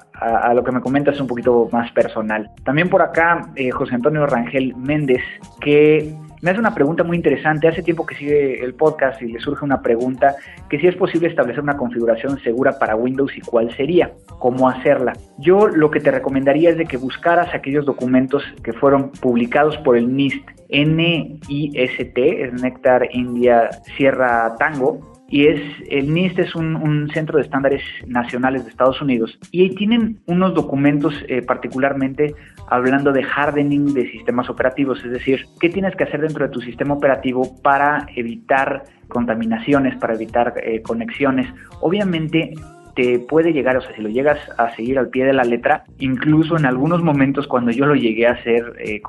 lo 0.53 0.63
que 0.63 0.71
me 0.71 0.81
comentas 0.81 1.19
un 1.21 1.27
poquito 1.27 1.69
más 1.71 1.91
personal. 1.91 2.49
También 2.65 2.89
por 2.89 3.01
acá 3.01 3.49
eh, 3.55 3.71
José 3.71 3.95
Antonio 3.95 4.25
Rangel 4.25 4.75
Méndez 4.75 5.21
que 5.61 6.13
me 6.41 6.51
hace 6.51 6.60
una 6.60 6.74
pregunta 6.74 7.03
muy 7.03 7.17
interesante. 7.17 7.67
Hace 7.67 7.84
tiempo 7.84 8.05
que 8.05 8.15
sigue 8.15 8.63
el 8.63 8.74
podcast 8.74 9.22
y 9.22 9.27
le 9.27 9.39
surge 9.39 9.65
una 9.65 9.81
pregunta 9.81 10.36
que 10.69 10.79
si 10.79 10.88
es 10.88 10.96
posible 10.96 11.27
establecer 11.27 11.62
una 11.62 11.77
configuración 11.77 12.39
segura 12.39 12.77
para 12.79 12.96
Windows 12.96 13.36
y 13.36 13.41
cuál 13.41 13.75
sería, 13.75 14.13
cómo 14.39 14.69
hacerla. 14.69 15.13
Yo 15.38 15.67
lo 15.67 15.91
que 15.91 16.00
te 16.00 16.12
recomendaría 16.12 16.69
es 16.69 16.77
de 16.77 16.86
que 16.86 16.98
buscaras 16.98 17.53
aquellos 17.53 17.86
documentos 17.86 18.43
que 18.63 18.74
fueron 18.74 19.12
publicados 19.12 19.77
por 19.77 19.98
el 19.98 20.15
NIST, 20.15 20.48
NIST, 20.69 22.17
es 22.17 22.53
Nectar 22.62 23.10
India 23.12 23.69
Sierra 23.98 24.55
Tango, 24.58 25.18
y 25.29 25.48
es 25.48 25.62
el 25.89 26.13
NIST 26.13 26.39
es 26.39 26.55
un, 26.55 27.09
centro 27.13 27.38
de 27.38 27.43
estándares 27.43 27.83
nacionales 28.07 28.63
de 28.63 28.71
Estados 28.71 29.01
Unidos 29.01 29.38
y 29.51 29.63
ahí 29.63 29.75
tienen 29.75 30.19
unos 30.25 30.53
documentos 30.53 31.13
eh, 31.27 31.41
particularmente 31.41 32.36
hablando 32.67 33.12
de 33.12 33.24
hardening 33.24 33.93
de 33.93 34.12
sistemas 34.12 34.50
operativos, 34.50 35.03
es 35.03 35.12
decir, 35.12 35.45
qué 35.59 35.69
tienes 35.69 35.95
que 35.95 36.03
hacer 36.03 36.21
dentro 36.21 36.45
de 36.45 36.51
tu 36.51 36.62
sistema 36.62 36.93
operativo 36.93 37.55
para 37.62 38.07
evitar 38.15 38.83
contaminaciones, 39.07 39.95
para 39.98 40.13
evitar 40.13 40.53
eh, 40.63 40.81
conexiones. 40.81 41.51
Obviamente 41.81 42.53
puede 43.27 43.53
llegar, 43.53 43.77
o 43.77 43.82
sea, 43.82 43.96
si 43.96 44.01
lo 44.01 44.10
llegas 44.10 44.39
a 44.58 44.75
seguir 44.75 45.00
al 45.00 45.10
pie 45.10 45.25
de 45.25 45.34
la 45.34 45.44
letra, 45.44 45.84
incluso 46.00 46.58
en 46.58 46.65
algunos 46.65 47.03
momentos 47.03 47.48
cuando 47.48 47.72
yo 47.72 47.86
lo 47.86 47.96
llegué 47.96 48.27
a 48.27 48.32
hacer 48.32 48.74
eh, 48.79 49.01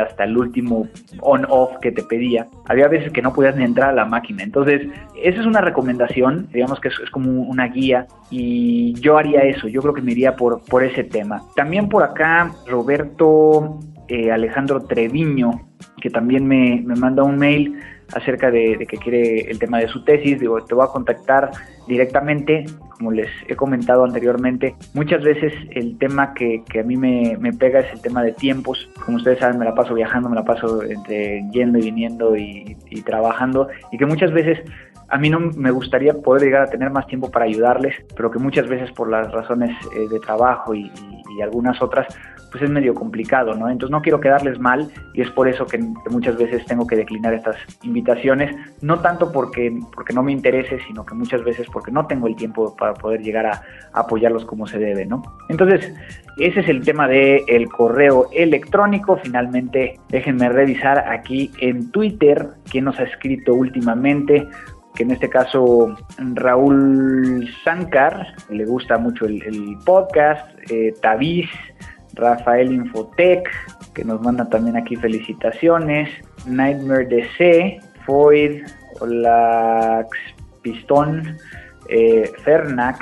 hasta 0.00 0.24
el 0.24 0.36
último 0.36 0.88
on-off 1.20 1.78
que 1.80 1.92
te 1.92 2.02
pedía, 2.02 2.46
había 2.68 2.88
veces 2.88 3.12
que 3.12 3.22
no 3.22 3.32
podías 3.32 3.56
ni 3.56 3.64
entrar 3.64 3.90
a 3.90 3.94
la 3.94 4.04
máquina. 4.04 4.42
Entonces, 4.42 4.88
esa 5.22 5.40
es 5.40 5.46
una 5.46 5.60
recomendación, 5.60 6.48
digamos 6.52 6.80
que 6.80 6.88
es, 6.88 6.94
es 7.02 7.10
como 7.10 7.42
una 7.42 7.68
guía 7.68 8.06
y 8.30 8.94
yo 9.00 9.18
haría 9.18 9.42
eso, 9.42 9.68
yo 9.68 9.82
creo 9.82 9.94
que 9.94 10.02
me 10.02 10.12
iría 10.12 10.36
por, 10.36 10.62
por 10.64 10.84
ese 10.84 11.04
tema. 11.04 11.42
También 11.56 11.88
por 11.88 12.02
acá, 12.02 12.52
Roberto 12.66 13.78
eh, 14.08 14.30
Alejandro 14.30 14.80
Treviño, 14.80 15.68
que 16.00 16.10
también 16.10 16.46
me, 16.46 16.82
me 16.84 16.96
manda 16.96 17.22
un 17.22 17.38
mail 17.38 17.78
acerca 18.14 18.50
de, 18.50 18.86
que 18.88 18.96
quiere 18.96 19.50
el 19.50 19.58
tema 19.58 19.78
de 19.78 19.88
su 19.88 20.04
tesis. 20.04 20.40
Digo, 20.40 20.62
te 20.64 20.74
voy 20.74 20.84
a 20.84 20.88
contactar 20.88 21.50
directamente, 21.86 22.64
como 22.90 23.12
les 23.12 23.28
he 23.48 23.56
comentado 23.56 24.04
anteriormente. 24.04 24.74
Muchas 24.94 25.22
veces 25.22 25.52
el 25.70 25.98
tema 25.98 26.34
que, 26.34 26.62
a 26.78 26.82
mí 26.82 26.96
me, 26.96 27.36
pega 27.58 27.80
es 27.80 27.92
el 27.92 28.00
tema 28.00 28.22
de 28.22 28.32
tiempos. 28.32 28.88
Como 29.04 29.16
ustedes 29.16 29.38
saben, 29.38 29.58
me 29.58 29.64
la 29.64 29.74
paso 29.74 29.94
viajando, 29.94 30.28
me 30.28 30.36
la 30.36 30.44
paso 30.44 30.82
entre 30.82 31.42
yendo 31.52 31.78
y 31.78 31.82
viniendo 31.82 32.36
y, 32.36 32.76
trabajando. 33.04 33.68
Y 33.92 33.98
que 33.98 34.06
muchas 34.06 34.32
veces 34.32 34.58
a 35.10 35.18
mí 35.18 35.28
no 35.28 35.40
me 35.40 35.70
gustaría 35.70 36.14
poder 36.14 36.42
llegar 36.42 36.62
a 36.62 36.66
tener 36.70 36.90
más 36.90 37.06
tiempo 37.06 37.30
para 37.30 37.44
ayudarles, 37.44 37.96
pero 38.16 38.30
que 38.30 38.38
muchas 38.38 38.68
veces 38.68 38.90
por 38.92 39.10
las 39.10 39.30
razones 39.32 39.70
eh, 39.96 40.08
de 40.08 40.20
trabajo 40.20 40.74
y, 40.74 40.90
algunas 41.40 41.80
otras, 41.80 42.06
pues 42.50 42.62
es 42.62 42.68
medio 42.68 42.92
complicado, 42.92 43.54
¿no? 43.54 43.70
Entonces 43.70 43.90
no 43.90 44.02
quiero 44.02 44.20
quedarles 44.20 44.58
mal 44.58 44.90
y 45.14 45.22
es 45.22 45.30
por 45.30 45.48
eso 45.48 45.64
que, 45.64 45.78
muchas 46.10 46.36
veces 46.36 46.66
tengo 46.66 46.86
que 46.86 46.96
declinar 46.96 47.32
estas 47.32 47.56
invitaciones, 47.82 48.54
no 48.82 49.00
tanto 49.00 49.32
porque, 49.32 49.74
porque 49.94 50.12
no 50.12 50.22
me 50.22 50.32
interese, 50.32 50.78
sino 50.86 51.06
que 51.06 51.14
muchas 51.14 51.42
veces 51.42 51.66
porque 51.72 51.90
no 51.90 52.06
tengo 52.06 52.26
el 52.26 52.36
tiempo 52.36 52.76
para 52.76 52.92
poder 52.92 53.22
llegar 53.22 53.46
a, 53.46 53.62
apoyarlos 53.94 54.44
como 54.44 54.66
se 54.66 54.78
debe, 54.78 55.06
¿no? 55.06 55.22
Entonces, 55.48 55.94
ese 56.36 56.60
es 56.60 56.68
el 56.68 56.84
tema 56.84 57.08
del 57.08 57.42
el 57.48 57.68
correo 57.70 58.28
electrónico. 58.34 59.18
Finalmente, 59.22 59.98
déjenme 60.10 60.50
revisar 60.50 60.98
aquí 61.08 61.50
en 61.60 61.90
Twitter 61.90 62.48
quién 62.70 62.84
nos 62.84 62.98
ha 62.98 63.04
escrito 63.04 63.54
últimamente 63.54 64.46
que 64.94 65.02
en 65.04 65.12
este 65.12 65.28
caso 65.28 65.94
Raúl 66.18 67.48
Sankar, 67.64 68.34
le 68.48 68.64
gusta 68.64 68.98
mucho 68.98 69.26
el, 69.26 69.78
podcast, 69.84 70.46
eh, 70.70 70.94
Tavis, 71.00 71.48
Rafael 72.14 72.72
Infotech, 72.72 73.48
que 73.94 74.04
nos 74.04 74.20
manda 74.20 74.48
también 74.48 74.76
aquí 74.76 74.96
felicitaciones, 74.96 76.10
Nightmare 76.46 77.06
DC, 77.06 77.80
Foyd, 78.04 78.62
Olax 79.00 80.08
Pistón, 80.62 81.38
eh, 81.88 82.30
Fernax, 82.44 83.00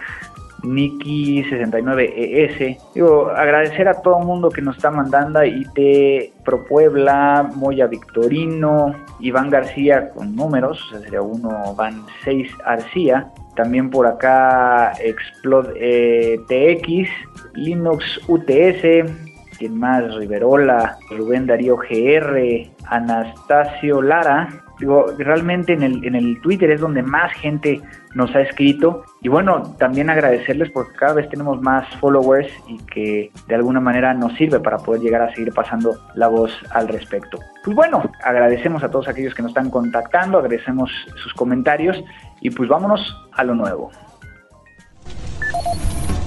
Niki69ES. 0.62 2.60
E 2.60 2.78
Digo, 2.94 3.30
agradecer 3.30 3.88
a 3.88 3.94
todo 4.02 4.20
el 4.20 4.26
mundo 4.26 4.48
que 4.50 4.62
nos 4.62 4.76
está 4.76 4.90
mandando, 4.90 5.44
IT 5.44 6.32
Pro 6.44 6.64
Puebla, 6.64 7.50
Moya 7.54 7.86
Victorino, 7.86 8.94
Iván 9.20 9.50
García 9.50 10.10
con 10.10 10.34
números, 10.34 10.82
o 10.82 10.90
sea, 10.90 11.00
sería 11.00 11.22
uno, 11.22 11.74
van 11.74 12.04
6 12.24 12.50
Arcía. 12.64 13.30
También 13.54 13.90
por 13.90 14.06
acá 14.06 14.92
Explode 15.00 15.72
eh, 15.76 16.38
TX, 16.46 17.08
Linux 17.54 18.20
UTS, 18.28 19.10
quien 19.58 19.78
más, 19.78 20.14
Riverola, 20.14 20.96
Rubén 21.10 21.46
Darío 21.46 21.76
GR, 21.76 22.70
Anastasio 22.86 24.00
Lara. 24.00 24.48
Digo, 24.78 25.06
realmente 25.18 25.72
en 25.72 25.82
el, 25.82 26.04
en 26.04 26.14
el 26.14 26.40
Twitter 26.40 26.70
es 26.70 26.80
donde 26.80 27.02
más 27.02 27.32
gente 27.32 27.80
nos 28.14 28.34
ha 28.34 28.40
escrito. 28.40 29.04
Y 29.22 29.28
bueno, 29.28 29.74
también 29.78 30.10
agradecerles 30.10 30.70
porque 30.70 30.94
cada 30.94 31.14
vez 31.14 31.28
tenemos 31.28 31.60
más 31.60 31.86
followers 31.96 32.50
y 32.66 32.78
que 32.78 33.30
de 33.46 33.54
alguna 33.54 33.80
manera 33.80 34.14
nos 34.14 34.34
sirve 34.34 34.60
para 34.60 34.78
poder 34.78 35.02
llegar 35.02 35.22
a 35.22 35.34
seguir 35.34 35.52
pasando 35.52 35.96
la 36.14 36.28
voz 36.28 36.52
al 36.70 36.88
respecto. 36.88 37.38
Pues 37.64 37.76
bueno, 37.76 38.02
agradecemos 38.22 38.82
a 38.82 38.90
todos 38.90 39.08
aquellos 39.08 39.34
que 39.34 39.42
nos 39.42 39.50
están 39.50 39.70
contactando, 39.70 40.38
agradecemos 40.38 40.90
sus 41.22 41.34
comentarios 41.34 42.02
y 42.40 42.50
pues 42.50 42.68
vámonos 42.68 43.00
a 43.32 43.44
lo 43.44 43.54
nuevo. 43.54 43.90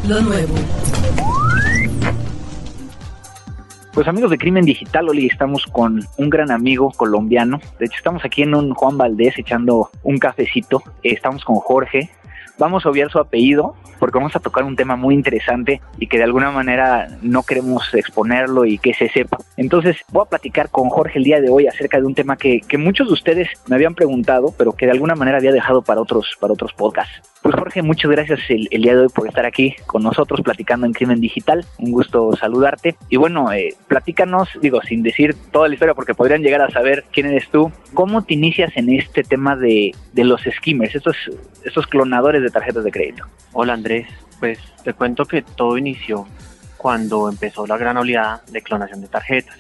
Lo 0.08 0.20
nuevo. 0.22 0.56
Pues 3.94 4.08
amigos 4.08 4.32
de 4.32 4.38
Crimen 4.38 4.64
Digital, 4.64 5.10
hoy 5.10 5.26
estamos 5.26 5.66
con 5.66 6.00
un 6.16 6.30
gran 6.30 6.50
amigo 6.50 6.92
colombiano. 6.96 7.60
De 7.78 7.88
hecho, 7.88 7.98
estamos 7.98 8.24
aquí 8.24 8.42
en 8.42 8.56
un 8.56 8.74
Juan 8.74 8.98
Valdés 8.98 9.38
echando 9.38 9.90
un 10.04 10.18
cafecito. 10.18 10.82
Estamos 11.04 11.44
con 11.44 11.58
Jorge. 11.58 12.10
Vamos 12.58 12.86
a 12.86 12.90
obviar 12.90 13.12
su 13.12 13.20
apellido 13.20 13.76
porque 14.02 14.18
vamos 14.18 14.36
a 14.36 14.40
tocar 14.40 14.64
un 14.64 14.76
tema 14.76 14.96
muy 14.96 15.14
interesante 15.14 15.80
y 16.00 16.08
que 16.08 16.18
de 16.18 16.24
alguna 16.24 16.50
manera 16.50 17.08
no 17.22 17.44
queremos 17.44 17.94
exponerlo 17.94 18.66
y 18.66 18.80
que 18.80 18.96
se 18.96 19.08
sepa. 19.10 19.38
Entonces 19.58 19.98
voy 20.12 20.24
a 20.26 20.30
platicar 20.30 20.70
con 20.70 20.90
Jorge 20.90 21.20
el 21.20 21.24
día 21.24 21.40
de 21.40 21.52
hoy 21.52 21.68
acerca 21.68 22.00
de 22.00 22.08
un 22.08 22.16
tema 22.16 22.36
que, 22.36 22.62
muchos 22.80 23.08
de 23.08 23.14
ustedes 23.14 23.48
me 23.68 23.76
habían 23.76 23.94
preguntado, 23.94 24.56
pero 24.58 24.72
que 24.72 24.88
de 24.88 24.94
alguna 24.94 25.14
manera 25.14 25.38
había 25.38 25.52
dejado 25.52 25.84
para 25.84 26.02
otros, 26.02 26.36
para 26.40 26.52
otros 26.52 26.74
podcasts. 26.74 27.22
Pues 27.44 27.54
Jorge, 27.54 27.84
muchas 27.84 28.10
gracias 28.10 28.40
el, 28.50 28.68
día 28.70 28.96
de 28.96 29.02
hoy 29.02 29.10
por 29.10 29.28
estar 29.28 29.46
aquí 29.46 29.76
con 29.86 30.02
nosotros 30.02 30.42
platicando 30.42 30.88
en 30.88 30.94
Crimen 30.94 31.22
Digital. 31.22 31.64
Un 31.78 31.92
gusto 31.92 32.36
saludarte. 32.36 32.96
Y 33.08 33.18
bueno, 33.18 33.52
eh, 33.52 33.76
platícanos, 33.88 34.50
digo, 34.62 34.82
sin 34.82 35.04
decir 35.04 35.36
toda 35.52 35.68
la 35.68 35.76
historia 35.76 35.94
porque 35.94 36.16
podrían 36.16 36.42
llegar 36.42 36.64
a 36.64 36.72
saber 36.72 37.06
quién 37.12 37.28
eres 37.28 37.50
tú, 37.50 37.72
¿cómo 37.94 38.24
te 38.24 38.34
inicias 38.34 38.72
en 38.76 38.92
este 38.92 39.22
tema 39.22 39.56
de, 39.56 39.92
de 40.14 40.24
los 40.24 40.42
skimmers, 40.42 40.96
estos, 40.96 41.18
estos 41.64 41.86
clonadores 41.86 42.42
de 42.42 42.50
tarjetas 42.50 42.84
de 42.84 42.92
crédito? 42.92 43.26
Hola 43.54 43.74
Andrés 43.74 43.91
pues 44.40 44.60
te 44.84 44.94
cuento 44.94 45.26
que 45.26 45.42
todo 45.42 45.78
inició 45.78 46.28
cuando 46.78 47.30
empezó 47.30 47.68
la 47.68 47.78
gran 47.78 47.98
oleada 47.98 48.42
de 48.52 48.62
clonación 48.62 49.02
de 49.02 49.08
tarjetas. 49.08 49.58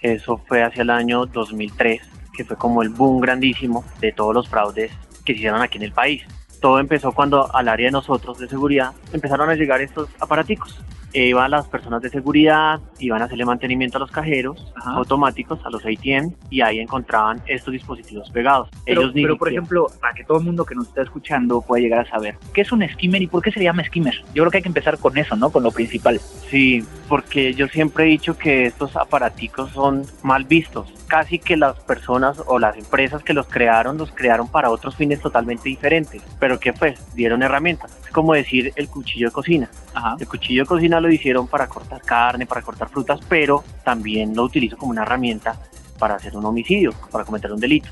Eso 0.00 0.38
fue 0.46 0.62
hacia 0.62 0.82
el 0.82 0.90
año 0.90 1.26
2003, 1.26 2.00
que 2.34 2.44
fue 2.44 2.56
como 2.56 2.82
el 2.82 2.88
boom 2.88 3.20
grandísimo 3.20 3.84
de 4.00 4.12
todos 4.12 4.34
los 4.34 4.48
fraudes 4.48 4.90
que 5.24 5.32
se 5.32 5.38
hicieron 5.38 5.60
aquí 5.60 5.76
en 5.76 5.84
el 5.84 5.92
país. 5.92 6.22
Todo 6.60 6.80
empezó 6.80 7.12
cuando 7.12 7.54
al 7.54 7.68
área 7.68 7.88
de 7.88 7.92
nosotros 7.92 8.38
de 8.38 8.48
seguridad 8.48 8.92
empezaron 9.12 9.50
a 9.50 9.54
llegar 9.54 9.82
estos 9.82 10.08
aparaticos 10.18 10.80
iban 11.24 11.50
las 11.50 11.66
personas 11.66 12.02
de 12.02 12.10
seguridad, 12.10 12.80
iban 12.98 13.22
a 13.22 13.26
hacerle 13.26 13.44
mantenimiento 13.44 13.98
a 13.98 14.00
los 14.00 14.10
cajeros 14.10 14.72
automáticos, 14.84 15.58
a 15.64 15.70
los 15.70 15.82
ATM, 15.84 16.34
y 16.50 16.60
ahí 16.60 16.78
encontraban 16.78 17.40
estos 17.46 17.72
dispositivos 17.72 18.30
pegados. 18.30 18.68
Pero, 18.84 19.02
Ellos 19.02 19.12
pero 19.14 19.36
por 19.36 19.48
ejemplo, 19.48 19.86
para 20.00 20.14
que 20.14 20.24
todo 20.24 20.38
el 20.38 20.44
mundo 20.44 20.64
que 20.64 20.74
nos 20.74 20.88
está 20.88 21.02
escuchando 21.02 21.60
pueda 21.60 21.82
llegar 21.82 22.06
a 22.06 22.10
saber, 22.10 22.36
¿qué 22.52 22.62
es 22.62 22.72
un 22.72 22.86
skimmer 22.86 23.22
y 23.22 23.26
por 23.26 23.42
qué 23.42 23.50
se 23.50 23.62
llama 23.62 23.84
skimmer? 23.84 24.14
Yo 24.34 24.42
creo 24.42 24.50
que 24.50 24.58
hay 24.58 24.62
que 24.62 24.68
empezar 24.68 24.98
con 24.98 25.16
eso, 25.18 25.36
¿no? 25.36 25.50
Con 25.50 25.62
lo 25.62 25.70
principal. 25.70 26.20
Sí, 26.50 26.84
porque 27.08 27.54
yo 27.54 27.68
siempre 27.68 28.04
he 28.04 28.08
dicho 28.08 28.36
que 28.36 28.66
estos 28.66 28.96
aparaticos 28.96 29.70
son 29.72 30.02
mal 30.22 30.44
vistos. 30.44 30.92
Casi 31.06 31.38
que 31.38 31.56
las 31.56 31.78
personas 31.80 32.42
o 32.46 32.58
las 32.58 32.76
empresas 32.76 33.22
que 33.22 33.32
los 33.32 33.46
crearon, 33.46 33.96
los 33.96 34.10
crearon 34.10 34.48
para 34.48 34.70
otros 34.70 34.96
fines 34.96 35.20
totalmente 35.20 35.68
diferentes. 35.68 36.22
Pero 36.40 36.58
¿qué 36.58 36.72
fue? 36.72 36.96
Dieron 37.14 37.42
herramientas. 37.42 37.96
Es 38.04 38.10
como 38.10 38.34
decir 38.34 38.72
el 38.76 38.88
cuchillo 38.88 39.28
de 39.28 39.32
cocina. 39.32 39.70
El 40.18 40.26
cuchillo 40.26 40.62
de 40.62 40.66
cocina 40.66 41.00
lo 41.00 41.05
hicieron 41.10 41.46
para 41.48 41.66
cortar 41.66 42.02
carne, 42.02 42.46
para 42.46 42.62
cortar 42.62 42.88
frutas, 42.88 43.20
pero 43.28 43.64
también 43.84 44.34
lo 44.34 44.44
utilizo 44.44 44.76
como 44.76 44.90
una 44.90 45.02
herramienta 45.02 45.56
para 45.98 46.16
hacer 46.16 46.36
un 46.36 46.44
homicidio, 46.44 46.92
para 47.10 47.24
cometer 47.24 47.52
un 47.52 47.60
delito. 47.60 47.88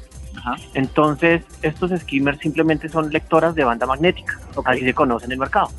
Entonces, 0.75 1.43
estos 1.63 1.91
skimmers 2.01 2.39
simplemente 2.41 2.89
son 2.89 3.11
lectoras 3.11 3.55
de 3.55 3.65
banda 3.65 3.87
magnética, 3.87 4.41
así 4.65 4.81
se 4.81 4.93
conoce 4.93 5.27
en 5.27 5.33
el 5.33 5.39
mercado. 5.39 5.71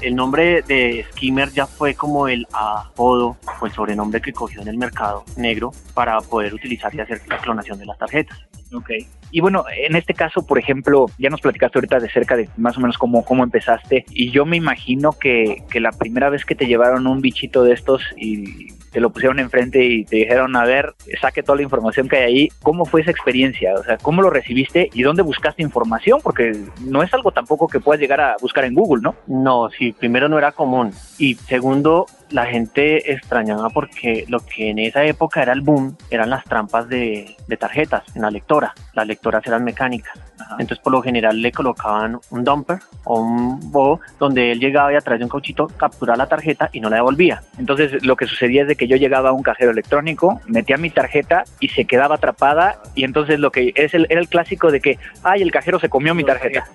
El 0.00 0.14
nombre 0.14 0.62
de 0.62 1.06
skimmer 1.12 1.50
ya 1.50 1.66
fue 1.66 1.94
como 1.94 2.28
el 2.28 2.46
apodo 2.52 3.36
o 3.60 3.66
el 3.66 3.72
sobrenombre 3.72 4.20
que 4.20 4.32
cogió 4.32 4.60
en 4.60 4.68
el 4.68 4.76
mercado 4.76 5.24
negro 5.36 5.72
para 5.94 6.20
poder 6.20 6.52
utilizar 6.52 6.94
y 6.94 7.00
hacer 7.00 7.22
la 7.26 7.38
clonación 7.38 7.78
de 7.78 7.86
las 7.86 7.98
tarjetas. 7.98 8.38
Ok. 8.72 8.90
Y 9.30 9.40
bueno, 9.40 9.64
en 9.76 9.96
este 9.96 10.14
caso, 10.14 10.46
por 10.46 10.58
ejemplo, 10.58 11.06
ya 11.18 11.30
nos 11.30 11.40
platicaste 11.40 11.78
ahorita 11.78 11.98
de 11.98 12.08
cerca 12.08 12.36
de 12.36 12.48
más 12.56 12.76
o 12.76 12.80
menos 12.80 12.96
cómo, 12.96 13.24
cómo 13.24 13.44
empezaste. 13.44 14.04
Y 14.10 14.30
yo 14.30 14.46
me 14.46 14.56
imagino 14.56 15.12
que, 15.12 15.64
que 15.70 15.80
la 15.80 15.90
primera 15.90 16.30
vez 16.30 16.44
que 16.44 16.54
te 16.54 16.66
llevaron 16.66 17.06
un 17.06 17.20
bichito 17.20 17.64
de 17.64 17.72
estos 17.72 18.02
y 18.16 18.68
te 18.96 19.00
lo 19.02 19.10
pusieron 19.10 19.38
enfrente 19.38 19.84
y 19.84 20.06
te 20.06 20.16
dijeron, 20.16 20.56
a 20.56 20.64
ver, 20.64 20.94
saque 21.20 21.42
toda 21.42 21.56
la 21.56 21.62
información 21.64 22.08
que 22.08 22.16
hay 22.16 22.22
ahí, 22.22 22.48
¿cómo 22.62 22.86
fue 22.86 23.02
esa 23.02 23.10
experiencia? 23.10 23.74
O 23.74 23.84
sea, 23.84 23.98
¿cómo 23.98 24.22
lo 24.22 24.30
recibiste 24.30 24.88
y 24.94 25.02
dónde 25.02 25.20
buscaste 25.20 25.62
información? 25.62 26.20
Porque 26.22 26.58
no 26.80 27.02
es 27.02 27.12
algo 27.12 27.30
tampoco 27.30 27.68
que 27.68 27.78
puedas 27.78 28.00
llegar 28.00 28.22
a 28.22 28.36
buscar 28.40 28.64
en 28.64 28.72
Google, 28.72 29.02
¿no? 29.02 29.14
No, 29.26 29.68
sí, 29.68 29.92
primero 29.92 30.30
no 30.30 30.38
era 30.38 30.52
común. 30.52 30.92
Y 31.18 31.34
segundo, 31.34 32.06
la 32.30 32.46
gente 32.46 33.12
extrañaba 33.12 33.68
porque 33.68 34.24
lo 34.28 34.40
que 34.40 34.70
en 34.70 34.78
esa 34.78 35.04
época 35.04 35.42
era 35.42 35.52
el 35.52 35.60
boom 35.60 35.94
eran 36.10 36.30
las 36.30 36.44
trampas 36.44 36.88
de, 36.88 37.36
tarjetas 37.58 38.02
en 38.14 38.22
la 38.22 38.30
lectora. 38.30 38.72
Las 38.94 39.06
lectoras 39.06 39.46
eran 39.46 39.62
mecánicas. 39.62 40.18
Entonces, 40.58 40.78
por 40.78 40.92
lo 40.92 41.02
general, 41.02 41.40
le 41.40 41.52
colocaban 41.52 42.18
un 42.30 42.44
dumper 42.44 42.78
o 43.04 43.20
un 43.20 43.70
bobo 43.70 44.00
donde 44.18 44.52
él 44.52 44.60
llegaba 44.60 44.92
y 44.92 44.96
a 44.96 45.00
través 45.00 45.20
de 45.20 45.24
un 45.24 45.30
cauchito 45.30 45.66
capturaba 45.66 46.16
la 46.16 46.26
tarjeta 46.26 46.70
y 46.72 46.80
no 46.80 46.90
la 46.90 46.96
devolvía. 46.96 47.42
Entonces, 47.58 48.04
lo 48.04 48.16
que 48.16 48.26
sucedía 48.26 48.62
es 48.62 48.68
de 48.68 48.76
que 48.76 48.86
yo 48.86 48.96
llegaba 48.96 49.30
a 49.30 49.32
un 49.32 49.42
cajero 49.42 49.70
electrónico, 49.70 50.40
metía 50.46 50.76
mi 50.76 50.90
tarjeta 50.90 51.44
y 51.60 51.68
se 51.68 51.84
quedaba 51.84 52.16
atrapada. 52.16 52.80
Y 52.94 53.04
entonces, 53.04 53.40
lo 53.40 53.50
que 53.50 53.72
es 53.74 53.94
el, 53.94 54.06
era 54.08 54.20
el 54.20 54.28
clásico 54.28 54.70
de 54.70 54.80
que, 54.80 54.98
ay, 55.22 55.42
el 55.42 55.50
cajero 55.50 55.78
se 55.78 55.88
comió 55.88 56.14
mi 56.14 56.24
tarjeta. 56.24 56.66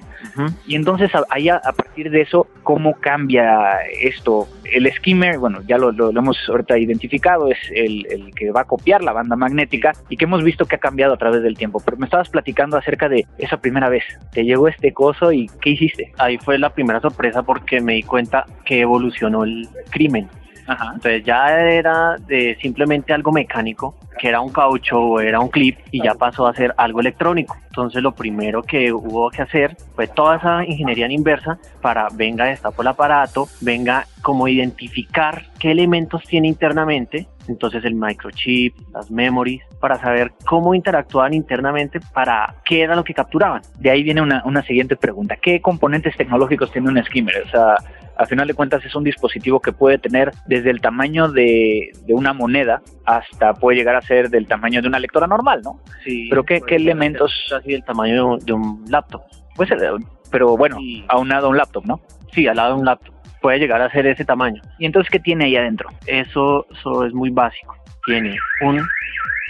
Y 0.65 0.75
entonces 0.75 1.11
ahí 1.29 1.49
a, 1.49 1.59
partir 1.59 2.09
de 2.09 2.21
eso, 2.21 2.47
¿cómo 2.63 2.93
cambia 2.99 3.81
esto? 3.99 4.47
El 4.63 4.91
skimmer, 4.93 5.37
bueno, 5.37 5.61
ya 5.67 5.77
lo, 5.77 5.89
hemos 6.09 6.37
ahorita 6.47 6.77
identificado, 6.77 7.49
es 7.49 7.57
el, 7.73 8.05
el, 8.09 8.33
que 8.35 8.51
va 8.51 8.61
a 8.61 8.65
copiar 8.65 9.03
la 9.03 9.11
banda 9.13 9.35
magnética 9.35 9.91
y 10.09 10.17
que 10.17 10.25
hemos 10.25 10.43
visto 10.43 10.65
que 10.65 10.75
ha 10.75 10.79
cambiado 10.79 11.13
a 11.13 11.17
través 11.17 11.41
del 11.43 11.57
tiempo. 11.57 11.81
Pero 11.83 11.97
me 11.97 12.05
estabas 12.05 12.29
platicando 12.29 12.77
acerca 12.77 13.09
de 13.09 13.25
esa 13.51 13.61
primera 13.61 13.89
vez. 13.89 14.03
Te 14.31 14.43
llegó 14.43 14.67
este 14.67 14.93
coso 14.93 15.31
y 15.31 15.49
¿qué 15.61 15.71
hiciste? 15.71 16.13
Ahí 16.17 16.37
fue 16.37 16.57
la 16.57 16.69
primera 16.69 17.01
sorpresa 17.01 17.43
porque 17.43 17.81
me 17.81 17.93
di 17.93 18.03
cuenta 18.03 18.45
que 18.65 18.79
evolucionó 18.79 19.43
el 19.43 19.67
crimen. 19.89 20.29
Entonces 20.67 21.23
ya 21.23 21.59
era 21.59 22.17
de 22.17 22.57
simplemente 22.61 23.13
algo 23.13 23.31
mecánico, 23.31 23.95
que 24.19 24.27
era 24.27 24.41
un 24.41 24.51
caucho 24.51 24.99
o 24.99 25.19
era 25.19 25.39
un 25.39 25.49
clip, 25.49 25.77
y 25.91 26.03
ya 26.03 26.13
pasó 26.15 26.47
a 26.47 26.53
ser 26.53 26.73
algo 26.77 26.99
electrónico. 26.99 27.57
Entonces 27.67 28.03
lo 28.03 28.13
primero 28.13 28.61
que 28.61 28.91
hubo 28.91 29.29
que 29.31 29.41
hacer 29.41 29.75
fue 29.95 30.07
toda 30.07 30.37
esa 30.37 30.65
ingeniería 30.65 31.05
en 31.05 31.13
inversa 31.13 31.57
para 31.81 32.07
venga 32.13 32.45
destapo 32.45 32.81
el 32.81 32.89
aparato, 32.89 33.47
venga 33.61 34.05
como 34.21 34.47
identificar 34.47 35.45
qué 35.57 35.71
elementos 35.71 36.23
tiene 36.23 36.47
internamente, 36.47 37.27
entonces 37.47 37.83
el 37.85 37.95
microchip, 37.95 38.75
las 38.93 39.09
memories, 39.09 39.63
para 39.79 39.99
saber 39.99 40.33
cómo 40.45 40.75
interactuaban 40.75 41.33
internamente, 41.33 41.99
para 42.13 42.55
qué 42.65 42.81
era 42.81 42.95
lo 42.95 43.03
que 43.03 43.13
capturaban. 43.13 43.61
De 43.79 43.89
ahí 43.89 44.03
viene 44.03 44.21
una, 44.21 44.43
una 44.45 44.61
siguiente 44.63 44.95
pregunta. 44.95 45.35
¿Qué 45.37 45.61
componentes 45.61 46.15
tecnológicos 46.15 46.71
tiene 46.71 46.89
un 46.89 47.03
skimmer? 47.03 47.43
O 47.45 47.49
sea, 47.49 47.75
al 48.21 48.27
final 48.27 48.47
de 48.47 48.53
cuentas 48.53 48.85
es 48.85 48.93
un 48.93 49.03
dispositivo 49.03 49.59
que 49.59 49.71
puede 49.71 49.97
tener 49.97 50.31
desde 50.45 50.69
el 50.69 50.79
tamaño 50.79 51.27
de, 51.31 51.91
una 52.07 52.33
moneda 52.33 52.83
hasta 53.03 53.55
puede 53.55 53.79
llegar 53.79 53.95
a 53.95 54.01
ser 54.01 54.29
del 54.29 54.45
tamaño 54.45 54.79
de 54.79 54.87
una 54.87 54.99
lectora 54.99 55.25
normal, 55.25 55.61
¿no? 55.63 55.79
Sí. 56.03 56.27
Pero 56.29 56.43
¿qué, 56.43 56.61
qué 56.61 56.75
elementos? 56.75 57.33
Así 57.57 57.71
del 57.71 57.83
tamaño 57.83 58.37
de 58.37 58.53
un 58.53 58.85
laptop. 58.89 59.23
Puede 59.55 59.69
ser, 59.69 59.91
pero 60.29 60.55
bueno, 60.55 60.77
aunado 61.07 61.47
a 61.47 61.49
un 61.49 61.57
laptop, 61.57 61.83
¿no? 61.85 61.99
Sí, 62.31 62.47
al 62.47 62.57
lado 62.57 62.75
de 62.75 62.79
un 62.81 62.85
laptop. 62.85 63.15
Puede 63.41 63.57
llegar 63.57 63.81
a 63.81 63.89
ser 63.89 64.05
ese 64.05 64.23
tamaño. 64.23 64.61
¿Y 64.77 64.85
entonces 64.85 65.09
qué 65.11 65.19
tiene 65.19 65.45
ahí 65.45 65.55
adentro? 65.55 65.89
Eso, 66.05 66.67
eso 66.71 67.05
es 67.05 67.13
muy 67.13 67.31
básico. 67.31 67.75
Tiene 68.05 68.37
un 68.61 68.85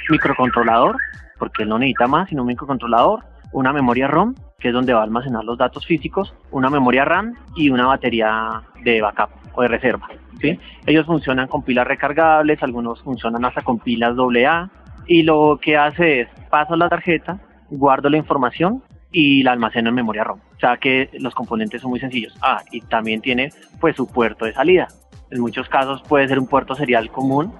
microcontrolador, 0.09 0.95
porque 1.37 1.65
no 1.65 1.77
necesita 1.77 2.07
más, 2.07 2.29
sino 2.29 2.43
un 2.43 2.47
microcontrolador, 2.47 3.25
una 3.51 3.73
memoria 3.73 4.07
ROM, 4.07 4.33
que 4.61 4.69
es 4.69 4.73
donde 4.73 4.93
va 4.93 5.01
a 5.01 5.03
almacenar 5.03 5.43
los 5.43 5.57
datos 5.57 5.85
físicos, 5.85 6.33
una 6.51 6.69
memoria 6.69 7.03
RAM 7.03 7.33
y 7.55 7.69
una 7.69 7.87
batería 7.87 8.61
de 8.83 9.01
backup 9.01 9.29
o 9.53 9.63
de 9.63 9.67
reserva. 9.67 10.07
¿sí? 10.39 10.57
Ellos 10.85 11.05
funcionan 11.05 11.47
con 11.47 11.63
pilas 11.63 11.87
recargables, 11.87 12.61
algunos 12.61 13.01
funcionan 13.01 13.43
hasta 13.43 13.63
con 13.63 13.79
pilas 13.79 14.15
AA 14.17 14.69
y 15.07 15.23
lo 15.23 15.59
que 15.61 15.77
hace 15.77 16.21
es 16.21 16.29
paso 16.49 16.75
la 16.75 16.89
tarjeta, 16.89 17.39
guardo 17.69 18.09
la 18.09 18.17
información 18.17 18.83
y 19.11 19.43
la 19.43 19.51
almaceno 19.51 19.89
en 19.89 19.95
memoria 19.95 20.23
ROM. 20.23 20.39
O 20.55 20.59
sea 20.59 20.77
que 20.77 21.09
los 21.19 21.33
componentes 21.33 21.81
son 21.81 21.89
muy 21.89 21.99
sencillos. 21.99 22.37
Ah, 22.41 22.61
y 22.71 22.81
también 22.81 23.21
tiene 23.21 23.51
pues 23.79 23.95
su 23.95 24.07
puerto 24.07 24.45
de 24.45 24.53
salida. 24.53 24.87
En 25.31 25.41
muchos 25.41 25.67
casos 25.69 26.03
puede 26.03 26.27
ser 26.27 26.39
un 26.39 26.47
puerto 26.47 26.75
serial 26.75 27.09
común, 27.09 27.53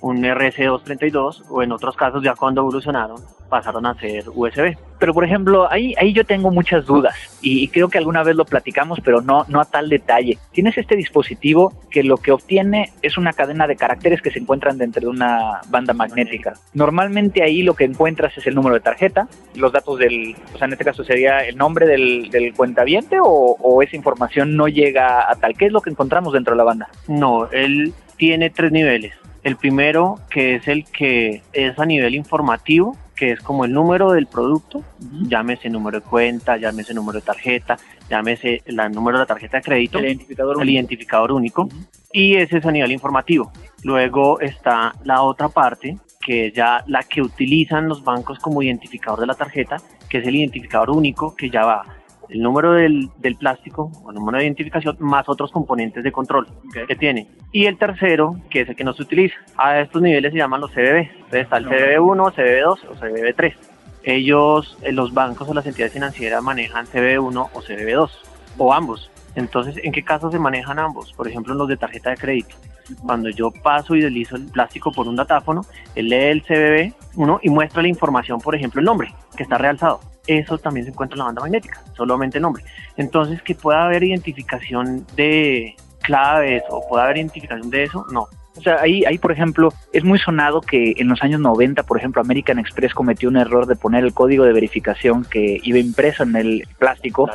un 0.00 0.22
RC232 0.22 1.44
o 1.48 1.62
en 1.62 1.72
otros 1.72 1.96
casos 1.96 2.22
ya 2.22 2.34
cuando 2.34 2.60
evolucionaron 2.60 3.20
pasaron 3.48 3.86
a 3.86 3.94
ser 3.94 4.24
USB. 4.34 4.76
Pero 4.98 5.14
por 5.14 5.24
ejemplo, 5.24 5.70
ahí, 5.70 5.94
ahí 5.98 6.12
yo 6.12 6.24
tengo 6.24 6.50
muchas 6.50 6.86
dudas 6.86 7.14
y, 7.42 7.68
creo 7.68 7.88
que 7.88 7.98
alguna 7.98 8.22
vez 8.22 8.34
lo 8.34 8.44
platicamos, 8.44 9.00
pero 9.04 9.20
no, 9.20 9.44
no 9.48 9.60
a 9.60 9.64
tal 9.64 9.88
detalle. 9.88 10.38
Tienes 10.52 10.78
este 10.78 10.96
dispositivo 10.96 11.72
que 11.90 12.02
lo 12.02 12.16
que 12.16 12.32
obtiene 12.32 12.92
es 13.02 13.18
una 13.18 13.32
cadena 13.32 13.66
de 13.66 13.76
caracteres 13.76 14.22
que 14.22 14.30
se 14.30 14.38
encuentran 14.38 14.78
dentro 14.78 15.02
de 15.02 15.08
una 15.08 15.60
banda 15.68 15.92
magnética. 15.92 16.54
Normalmente 16.74 17.42
ahí 17.42 17.62
lo 17.62 17.74
que 17.74 17.84
encuentras 17.84 18.36
es 18.38 18.46
el 18.46 18.54
número 18.54 18.74
de 18.74 18.80
tarjeta, 18.80 19.28
los 19.54 19.72
datos 19.72 19.98
del, 19.98 20.34
o 20.54 20.58
sea, 20.58 20.66
en 20.66 20.72
este 20.72 20.84
caso 20.84 21.04
sería 21.04 21.40
el 21.40 21.56
nombre 21.56 21.86
del, 21.86 22.30
del 22.30 22.54
cuentaviente 22.54 23.18
o, 23.20 23.26
o 23.26 23.82
esa 23.82 23.96
información 23.96 24.56
no 24.56 24.68
llega 24.68 25.30
a 25.30 25.34
tal. 25.36 25.56
¿Qué 25.56 25.66
es 25.66 25.72
lo 25.72 25.82
que 25.82 25.90
encontramos 25.90 26.32
dentro 26.32 26.54
de 26.54 26.58
la 26.58 26.64
banda? 26.64 26.88
No, 27.06 27.48
él 27.50 27.92
tiene 28.16 28.50
tres 28.50 28.72
niveles. 28.72 29.12
El 29.46 29.54
primero, 29.54 30.18
que 30.28 30.56
es 30.56 30.66
el 30.66 30.84
que 30.86 31.40
es 31.52 31.78
a 31.78 31.86
nivel 31.86 32.16
informativo, 32.16 32.96
que 33.14 33.30
es 33.30 33.40
como 33.40 33.64
el 33.64 33.72
número 33.72 34.10
del 34.10 34.26
producto, 34.26 34.82
llámese 35.28 35.70
número 35.70 36.00
de 36.00 36.04
cuenta, 36.04 36.56
llámese 36.56 36.92
número 36.92 37.20
de 37.20 37.26
tarjeta, 37.26 37.76
llámese 38.10 38.62
el 38.66 38.74
número 38.90 39.18
de 39.18 39.22
la 39.22 39.26
tarjeta 39.26 39.58
de 39.58 39.62
crédito, 39.62 40.00
el 40.00 40.06
identificador 40.06 40.56
el 40.56 40.62
único, 40.62 40.72
identificador 40.72 41.30
único 41.30 41.68
y 42.12 42.34
ese 42.34 42.58
es 42.58 42.66
a 42.66 42.72
nivel 42.72 42.90
informativo. 42.90 43.52
Luego 43.84 44.40
está 44.40 44.92
la 45.04 45.22
otra 45.22 45.48
parte, 45.48 45.96
que 46.20 46.48
es 46.48 46.52
ya 46.52 46.82
la 46.88 47.04
que 47.04 47.22
utilizan 47.22 47.88
los 47.88 48.02
bancos 48.02 48.40
como 48.40 48.64
identificador 48.64 49.20
de 49.20 49.26
la 49.28 49.34
tarjeta, 49.34 49.76
que 50.08 50.18
es 50.18 50.26
el 50.26 50.34
identificador 50.34 50.90
único, 50.90 51.36
que 51.36 51.50
ya 51.50 51.64
va 51.64 51.84
el 52.28 52.42
número 52.42 52.72
del, 52.72 53.08
del, 53.18 53.36
plástico 53.36 53.90
o 54.04 54.10
el 54.10 54.16
número 54.16 54.38
de 54.38 54.44
identificación 54.44 54.96
más 55.00 55.28
otros 55.28 55.52
componentes 55.52 56.02
de 56.02 56.12
control 56.12 56.48
que 56.86 56.96
tiene. 56.96 57.28
Y 57.52 57.66
el 57.66 57.78
tercero, 57.78 58.36
que 58.50 58.62
es 58.62 58.68
el 58.68 58.76
que 58.76 58.84
no 58.84 58.92
se 58.92 59.02
utiliza. 59.02 59.36
A 59.56 59.80
estos 59.80 60.02
niveles 60.02 60.32
se 60.32 60.38
llaman 60.38 60.60
los 60.60 60.72
CBB. 60.72 61.10
Entonces 61.10 61.42
está 61.42 61.58
el 61.58 61.66
CBB1, 61.66 62.34
CBB2 62.34 62.78
o 62.88 62.94
CBB3. 62.94 63.54
Ellos, 64.02 64.78
eh, 64.82 64.92
los 64.92 65.12
bancos 65.14 65.48
o 65.48 65.54
las 65.54 65.66
entidades 65.66 65.92
financieras 65.92 66.42
manejan 66.42 66.86
CBB1 66.86 67.50
o 67.52 67.60
CBB2 67.60 68.10
o 68.58 68.72
ambos. 68.72 69.10
Entonces, 69.34 69.76
¿en 69.82 69.92
qué 69.92 70.02
casos 70.02 70.32
se 70.32 70.38
manejan 70.38 70.78
ambos? 70.78 71.12
Por 71.12 71.28
ejemplo, 71.28 71.52
en 71.52 71.58
los 71.58 71.68
de 71.68 71.76
tarjeta 71.76 72.10
de 72.10 72.16
crédito. 72.16 72.56
Cuando 73.04 73.28
yo 73.30 73.50
paso 73.50 73.96
y 73.96 74.00
deslizo 74.00 74.36
el 74.36 74.46
plástico 74.46 74.92
por 74.92 75.08
un 75.08 75.16
datáfono, 75.16 75.62
él 75.94 76.08
lee 76.08 76.26
el 76.26 76.44
CBB1 76.44 77.40
y 77.42 77.50
muestra 77.50 77.82
la 77.82 77.88
información, 77.88 78.40
por 78.40 78.54
ejemplo, 78.54 78.80
el 78.80 78.84
nombre, 78.86 79.12
que 79.36 79.42
está 79.42 79.58
realzado 79.58 80.00
eso 80.26 80.58
también 80.58 80.84
se 80.84 80.92
encuentra 80.92 81.14
en 81.14 81.18
la 81.18 81.24
banda 81.26 81.42
magnética, 81.42 81.82
solamente 81.96 82.40
nombre. 82.40 82.64
Entonces, 82.96 83.42
que 83.42 83.54
pueda 83.54 83.84
haber 83.84 84.04
identificación 84.04 85.06
de 85.16 85.74
claves 86.02 86.62
o 86.70 86.86
pueda 86.88 87.04
haber 87.04 87.18
identificación 87.18 87.70
de 87.70 87.84
eso, 87.84 88.06
no. 88.10 88.28
O 88.56 88.62
sea, 88.62 88.80
ahí, 88.80 89.04
ahí, 89.04 89.18
por 89.18 89.32
ejemplo, 89.32 89.72
es 89.92 90.02
muy 90.02 90.18
sonado 90.18 90.62
que 90.62 90.94
en 90.96 91.08
los 91.08 91.22
años 91.22 91.40
90, 91.40 91.82
por 91.82 91.98
ejemplo, 91.98 92.22
American 92.22 92.58
Express 92.58 92.94
cometió 92.94 93.28
un 93.28 93.36
error 93.36 93.66
de 93.66 93.76
poner 93.76 94.02
el 94.02 94.14
código 94.14 94.44
de 94.44 94.52
verificación 94.52 95.24
que 95.24 95.60
iba 95.62 95.78
impreso 95.78 96.22
en 96.22 96.36
el 96.36 96.66
plástico 96.78 97.28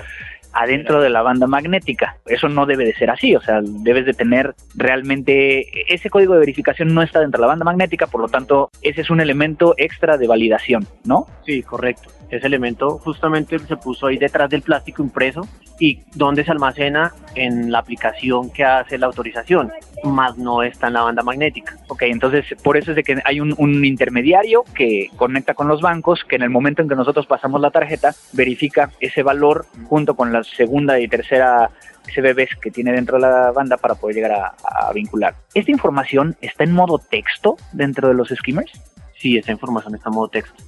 adentro 0.54 1.02
de 1.02 1.10
la 1.10 1.22
banda 1.22 1.48
magnética. 1.48 2.18
Eso 2.26 2.50
no 2.50 2.66
debe 2.66 2.86
de 2.86 2.94
ser 2.94 3.10
así, 3.10 3.36
o 3.36 3.42
sea, 3.42 3.62
debes 3.64 4.06
de 4.06 4.14
tener 4.14 4.56
realmente 4.76 5.94
ese 5.94 6.10
código 6.10 6.34
de 6.34 6.40
verificación 6.40 6.94
no 6.94 7.02
está 7.02 7.20
dentro 7.20 7.40
de 7.40 7.44
la 7.44 7.54
banda 7.54 7.66
magnética, 7.66 8.08
por 8.08 8.22
lo 8.22 8.28
tanto, 8.28 8.70
ese 8.82 9.02
es 9.02 9.10
un 9.10 9.22
elemento 9.22 9.74
extra 9.78 10.18
de 10.18 10.28
validación, 10.28 10.88
¿no? 11.06 11.28
Sí, 11.46 11.64
correcto. 11.64 12.10
Ese 12.30 12.48
elemento 12.48 12.98
justamente 13.00 13.60
se 13.60 13.76
puso 13.76 14.08
ahí 14.08 14.18
detrás 14.18 14.50
del 14.50 14.62
plástico 14.62 15.04
impreso 15.04 15.48
y 15.82 16.04
donde 16.13 16.46
se 16.46 16.52
almacena 16.52 17.12
en 17.34 17.72
la 17.72 17.80
aplicación 17.80 18.52
que 18.52 18.63
hace 18.63 19.00
la 19.00 19.08
autorización, 19.08 19.74
más 20.04 20.38
no 20.38 20.62
está 20.62 20.88
en 20.88 20.94
la 20.94 21.02
banda 21.02 21.24
magnética. 21.24 21.76
Ok, 21.88 22.04
entonces 22.04 22.46
por 22.63 22.78
eso 22.78 22.91
es 22.91 22.98
de 22.98 23.04
que 23.04 23.20
hay 23.26 23.39
un, 23.39 23.56
un 23.58 23.84
intermediario 23.84 24.63
que 24.76 25.10
conecta 25.17 25.56
con 25.56 25.67
los 25.67 25.82
bancos, 25.82 26.24
que 26.24 26.36
en 26.36 26.44
el 26.44 26.52
momento 26.52 26.84
en 26.84 26.88
que 26.88 26.96
nosotros 26.96 27.26
pasamos 27.26 27.60
la 27.62 27.72
tarjeta, 27.72 28.13
verifica 28.32 28.91
ese 29.00 29.24
valor 29.24 29.65
junto 29.88 30.15
con 30.15 30.32
la 30.32 30.44
segunda 30.44 31.00
y 31.00 31.08
tercera 31.08 31.72
CBBs 32.13 32.60
que 32.62 32.70
tiene 32.70 32.91
dentro 32.91 33.17
de 33.17 33.24
la 33.24 33.52
banda 33.52 33.78
para 33.78 33.96
poder 33.96 34.17
llegar 34.17 34.34
a, 34.34 34.94
vincular. 34.94 35.34
¿Esta 35.56 35.72
información 35.72 36.36
está 36.41 36.63
en 36.63 36.74
modo 36.74 37.00
texto 37.00 37.58
dentro 37.72 38.08
de 38.08 38.13
los 38.13 38.30
skimmers? 38.30 38.72
Sí, 39.17 39.36
esta 39.36 39.52
información 39.52 39.96
está 39.96 40.10
en 40.10 40.15
modo 40.15 40.28
texto. 40.28 40.63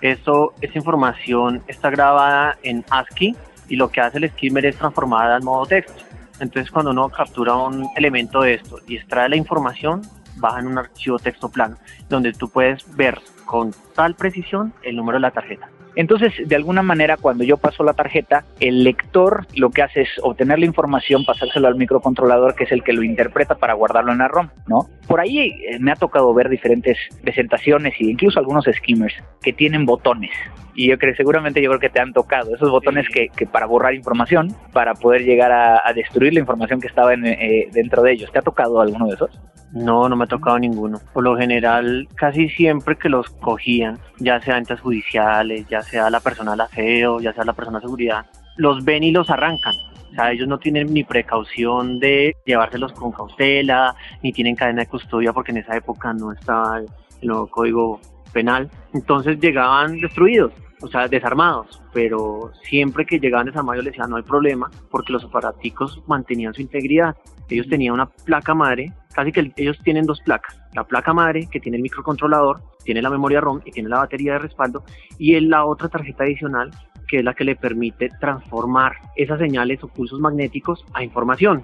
Eso, 0.00 0.54
esa 0.62 0.78
información 0.78 1.62
está 1.66 1.90
grabada 1.90 2.56
en 2.62 2.82
ASCII 2.88 3.36
y 3.68 3.76
lo 3.76 3.90
que 3.90 4.00
hace 4.00 4.18
el 4.18 4.30
skimmer 4.30 4.66
es 4.66 4.76
transformarla 4.76 5.36
en 5.36 5.44
modo 5.44 5.66
texto. 5.66 6.02
Entonces 6.40 6.70
cuando 6.70 6.90
uno 6.90 7.08
captura 7.08 7.54
un 7.56 7.88
elemento 7.96 8.42
de 8.42 8.54
esto 8.54 8.78
y 8.86 8.96
extrae 8.96 9.28
la 9.28 9.36
información, 9.36 10.02
baja 10.36 10.60
en 10.60 10.66
un 10.66 10.78
archivo 10.78 11.18
texto 11.18 11.48
plano, 11.48 11.76
donde 12.08 12.32
tú 12.32 12.48
puedes 12.48 12.84
ver 12.96 13.20
con 13.44 13.72
tal 13.94 14.14
precisión 14.14 14.72
el 14.82 14.96
número 14.96 15.16
de 15.16 15.22
la 15.22 15.30
tarjeta. 15.30 15.68
Entonces, 15.96 16.32
de 16.46 16.56
alguna 16.56 16.82
manera, 16.82 17.16
cuando 17.16 17.44
yo 17.44 17.56
paso 17.56 17.84
la 17.84 17.94
tarjeta, 17.94 18.44
el 18.60 18.84
lector 18.84 19.46
lo 19.54 19.70
que 19.70 19.82
hace 19.82 20.02
es 20.02 20.08
obtener 20.22 20.58
la 20.58 20.66
información, 20.66 21.24
pasárselo 21.24 21.68
al 21.68 21.76
microcontrolador, 21.76 22.54
que 22.54 22.64
es 22.64 22.72
el 22.72 22.82
que 22.82 22.92
lo 22.92 23.02
interpreta 23.02 23.54
para 23.56 23.74
guardarlo 23.74 24.12
en 24.12 24.18
la 24.18 24.28
ROM, 24.28 24.48
¿no? 24.66 24.88
Por 25.06 25.20
ahí 25.20 25.38
eh, 25.38 25.78
me 25.78 25.92
ha 25.92 25.96
tocado 25.96 26.32
ver 26.34 26.48
diferentes 26.48 26.98
presentaciones 27.22 27.94
e 28.00 28.06
incluso 28.06 28.38
algunos 28.38 28.64
skimmers 28.64 29.14
que 29.42 29.52
tienen 29.52 29.86
botones. 29.86 30.32
Y 30.74 30.88
yo 30.88 30.98
creo, 30.98 31.14
seguramente 31.14 31.62
yo 31.62 31.70
creo 31.70 31.80
que 31.80 31.90
te 31.90 32.00
han 32.00 32.12
tocado 32.12 32.54
esos 32.54 32.70
botones 32.70 33.08
que, 33.08 33.28
que, 33.28 33.46
para 33.46 33.66
borrar 33.66 33.94
información, 33.94 34.48
para 34.72 34.94
poder 34.94 35.22
llegar 35.24 35.52
a, 35.52 35.92
destruir 35.94 36.34
la 36.34 36.40
información 36.40 36.80
que 36.80 36.88
estaba 36.88 37.14
eh, 37.14 37.68
dentro 37.72 38.02
de 38.02 38.12
ellos. 38.12 38.32
¿Te 38.32 38.40
ha 38.40 38.42
tocado 38.42 38.80
alguno 38.80 39.06
de 39.06 39.14
esos? 39.14 39.30
No, 39.74 40.08
no 40.08 40.14
me 40.14 40.24
ha 40.24 40.28
tocado 40.28 40.56
ninguno. 40.58 41.00
Por 41.12 41.24
lo 41.24 41.36
general, 41.36 42.08
casi 42.14 42.48
siempre 42.48 42.96
que 42.96 43.08
los 43.08 43.28
cogían, 43.28 43.98
ya 44.18 44.40
sea 44.40 44.56
entes 44.56 44.80
judiciales, 44.80 45.66
ya 45.68 45.82
sea 45.82 46.10
la 46.10 46.20
persona 46.20 46.54
la 46.54 46.64
aseo, 46.64 47.18
ya 47.20 47.32
sea 47.32 47.44
la 47.44 47.54
persona 47.54 47.80
de 47.80 47.86
seguridad, 47.86 48.24
los 48.56 48.84
ven 48.84 49.02
y 49.02 49.10
los 49.10 49.28
arrancan. 49.30 49.74
O 50.12 50.14
sea, 50.14 50.30
ellos 50.30 50.46
no 50.46 50.58
tienen 50.58 50.94
ni 50.94 51.02
precaución 51.02 51.98
de 51.98 52.36
llevárselos 52.46 52.92
con 52.92 53.10
cautela, 53.10 53.96
ni 54.22 54.32
tienen 54.32 54.54
cadena 54.54 54.82
de 54.82 54.88
custodia 54.88 55.32
porque 55.32 55.50
en 55.50 55.58
esa 55.58 55.76
época 55.76 56.12
no 56.12 56.30
estaba 56.30 56.78
el 56.78 56.86
nuevo 57.22 57.48
código 57.48 58.00
penal. 58.32 58.70
Entonces 58.92 59.40
llegaban 59.40 59.98
destruidos 60.00 60.52
o 60.84 60.88
sea, 60.88 61.08
desarmados, 61.08 61.82
pero 61.92 62.52
siempre 62.62 63.06
que 63.06 63.18
llegaban 63.18 63.46
desarmados 63.46 63.78
yo 63.78 63.82
les 63.82 63.92
decía 63.92 64.06
no 64.06 64.16
hay 64.16 64.22
problema, 64.22 64.70
porque 64.90 65.12
los 65.12 65.24
aparaticos 65.24 66.02
mantenían 66.06 66.52
su 66.52 66.60
integridad. 66.60 67.16
Ellos 67.48 67.68
tenían 67.68 67.94
una 67.94 68.06
placa 68.06 68.54
madre, 68.54 68.92
casi 69.14 69.32
que 69.32 69.52
ellos 69.56 69.78
tienen 69.82 70.04
dos 70.04 70.20
placas, 70.20 70.60
la 70.74 70.84
placa 70.84 71.12
madre 71.12 71.48
que 71.50 71.60
tiene 71.60 71.76
el 71.76 71.82
microcontrolador, 71.82 72.60
tiene 72.84 73.00
la 73.00 73.10
memoria 73.10 73.40
ROM 73.40 73.60
y 73.64 73.70
tiene 73.70 73.88
la 73.88 73.98
batería 73.98 74.34
de 74.34 74.40
respaldo, 74.40 74.84
y 75.18 75.38
la 75.40 75.64
otra 75.64 75.88
tarjeta 75.88 76.24
adicional 76.24 76.70
que 77.08 77.18
es 77.18 77.24
la 77.24 77.34
que 77.34 77.44
le 77.44 77.54
permite 77.54 78.08
transformar 78.18 78.94
esas 79.14 79.38
señales 79.38 79.82
o 79.84 79.88
pulsos 79.88 80.20
magnéticos 80.20 80.84
a 80.94 81.04
información, 81.04 81.62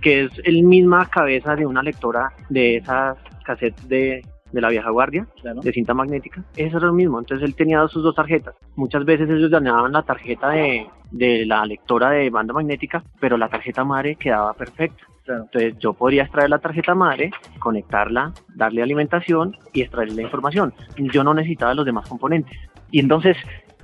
que 0.00 0.24
es 0.24 0.30
el 0.44 0.62
misma 0.62 1.06
cabeza 1.06 1.56
de 1.56 1.66
una 1.66 1.82
lectora 1.82 2.32
de 2.48 2.76
esas 2.76 3.18
cassettes 3.44 3.88
de, 3.88 4.24
de 4.56 4.62
la 4.62 4.70
vieja 4.70 4.90
guardia, 4.90 5.26
de 5.62 5.72
cinta 5.72 5.92
magnética. 5.92 6.42
Eso 6.56 6.78
era 6.78 6.86
lo 6.86 6.94
mismo. 6.94 7.18
Entonces 7.18 7.46
él 7.46 7.54
tenía 7.54 7.86
sus 7.88 8.02
dos 8.02 8.14
tarjetas. 8.14 8.54
Muchas 8.74 9.04
veces 9.04 9.28
ellos 9.28 9.50
dañaban 9.50 9.92
la 9.92 10.02
tarjeta 10.02 10.48
de, 10.48 10.86
de 11.10 11.44
la 11.44 11.66
lectora 11.66 12.10
de 12.10 12.30
banda 12.30 12.54
magnética, 12.54 13.04
pero 13.20 13.36
la 13.36 13.50
tarjeta 13.50 13.84
madre 13.84 14.16
quedaba 14.16 14.54
perfecta. 14.54 15.04
Entonces 15.28 15.76
yo 15.78 15.92
podría 15.92 16.22
extraer 16.22 16.48
la 16.48 16.58
tarjeta 16.58 16.94
madre, 16.94 17.30
conectarla, 17.58 18.32
darle 18.54 18.82
alimentación 18.82 19.56
y 19.74 19.82
extraer 19.82 20.12
la 20.12 20.22
información. 20.22 20.72
Yo 20.96 21.22
no 21.22 21.34
necesitaba 21.34 21.74
los 21.74 21.84
demás 21.84 22.08
componentes. 22.08 22.56
Y 22.90 23.00
entonces, 23.00 23.36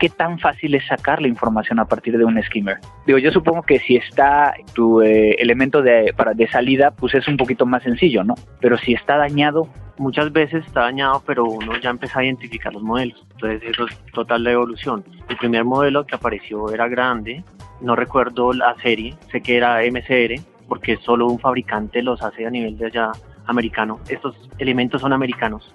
¿qué 0.03 0.09
tan 0.09 0.41
fácil 0.41 0.75
es 0.75 0.85
sacar 0.85 1.23
la 1.23 1.29
información 1.29 1.79
a 1.79 1.85
partir 1.85 2.19
de 2.19 2.25
un 2.25 2.43
skimmer? 2.43 2.79
Digo, 3.07 3.19
yo 3.19 3.31
supongo 3.31 3.63
que 3.63 3.79
si 3.79 3.95
está 3.95 4.53
tu 4.75 5.01
eh, 5.01 5.37
elemento 5.39 5.81
de, 5.81 6.13
para, 6.17 6.35
de 6.35 6.49
salida, 6.49 6.91
pues 6.91 7.15
es 7.15 7.29
un 7.29 7.37
poquito 7.37 7.67
más 7.67 7.85
sencillo, 7.85 8.25
¿no? 8.25 8.35
Pero 8.61 8.77
si 8.79 8.95
está 8.95 9.17
dañado, 9.17 9.69
muchas 9.99 10.33
veces 10.33 10.67
está 10.67 10.81
dañado, 10.81 11.23
pero 11.25 11.45
uno 11.45 11.79
ya 11.79 11.91
empieza 11.91 12.19
a 12.19 12.25
identificar 12.25 12.75
los 12.75 12.83
modelos. 12.83 13.25
Entonces 13.35 13.63
eso 13.63 13.87
es 13.87 13.97
total 14.13 14.43
la 14.43 14.51
evolución. 14.51 15.05
El 15.29 15.37
primer 15.37 15.65
modelo 15.65 16.05
que 16.05 16.17
apareció 16.17 16.69
era 16.75 16.89
grande, 16.89 17.45
no 17.81 17.95
recuerdo 17.95 18.53
la 18.53 18.75
serie, 18.83 19.15
sé 19.31 19.41
que 19.41 19.57
era 19.57 19.83
MCR, 19.89 20.43
porque 20.67 20.97
solo 20.97 21.29
un 21.29 21.39
fabricante 21.39 22.03
los 22.03 22.21
hace 22.25 22.45
a 22.45 22.51
nivel 22.51 22.77
de 22.77 22.87
allá 22.87 23.13
americano. 23.47 24.01
Estos 24.09 24.35
elementos 24.59 25.01
son 25.01 25.13
americanos. 25.13 25.73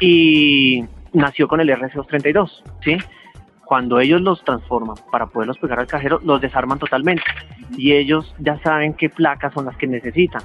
Y 0.00 0.84
nació 1.12 1.46
con 1.46 1.60
el 1.60 1.70
RC232, 1.70 2.50
¿sí? 2.82 2.98
Cuando 3.66 3.98
ellos 3.98 4.20
los 4.20 4.44
transforman 4.44 4.96
para 5.10 5.26
poderlos 5.26 5.58
pegar 5.58 5.80
al 5.80 5.86
cajero, 5.86 6.20
los 6.22 6.40
desarman 6.40 6.78
totalmente 6.78 7.22
y 7.76 7.92
ellos 7.92 8.34
ya 8.38 8.58
saben 8.62 8.94
qué 8.94 9.08
placas 9.08 9.54
son 9.54 9.66
las 9.66 9.76
que 9.76 9.86
necesitan. 9.86 10.42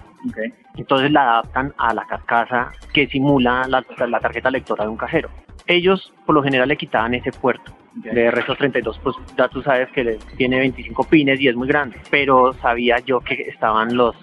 Entonces 0.75 1.12
la 1.12 1.23
adaptan 1.23 1.73
a 1.77 1.93
la 1.93 2.05
carcasa 2.05 2.71
que 2.93 3.08
simula 3.08 3.67
la, 3.67 4.19
tarjeta 4.19 4.49
lectora 4.49 4.86
de 4.86 4.89
un 4.89 4.97
cajero. 4.97 5.29
Ellos 5.67 6.13
por 6.25 6.36
lo 6.36 6.43
general 6.43 6.69
le 6.69 6.77
quitaban 6.77 7.13
ese 7.13 7.32
puerto. 7.32 7.73
De 7.95 8.32
RC32, 8.32 8.99
pues 9.03 9.15
ya 9.36 9.49
tú 9.49 9.62
sabes 9.62 9.89
que 9.91 10.19
tiene 10.38 10.60
25 10.60 11.03
pines 11.05 11.41
y 11.41 11.47
es 11.47 11.55
muy 11.55 11.67
grande, 11.67 11.97
pero 12.10 12.53
sabía 12.53 12.99
yo 12.99 13.19
que 13.19 13.34
estaban 13.49 13.97
los 13.97 14.15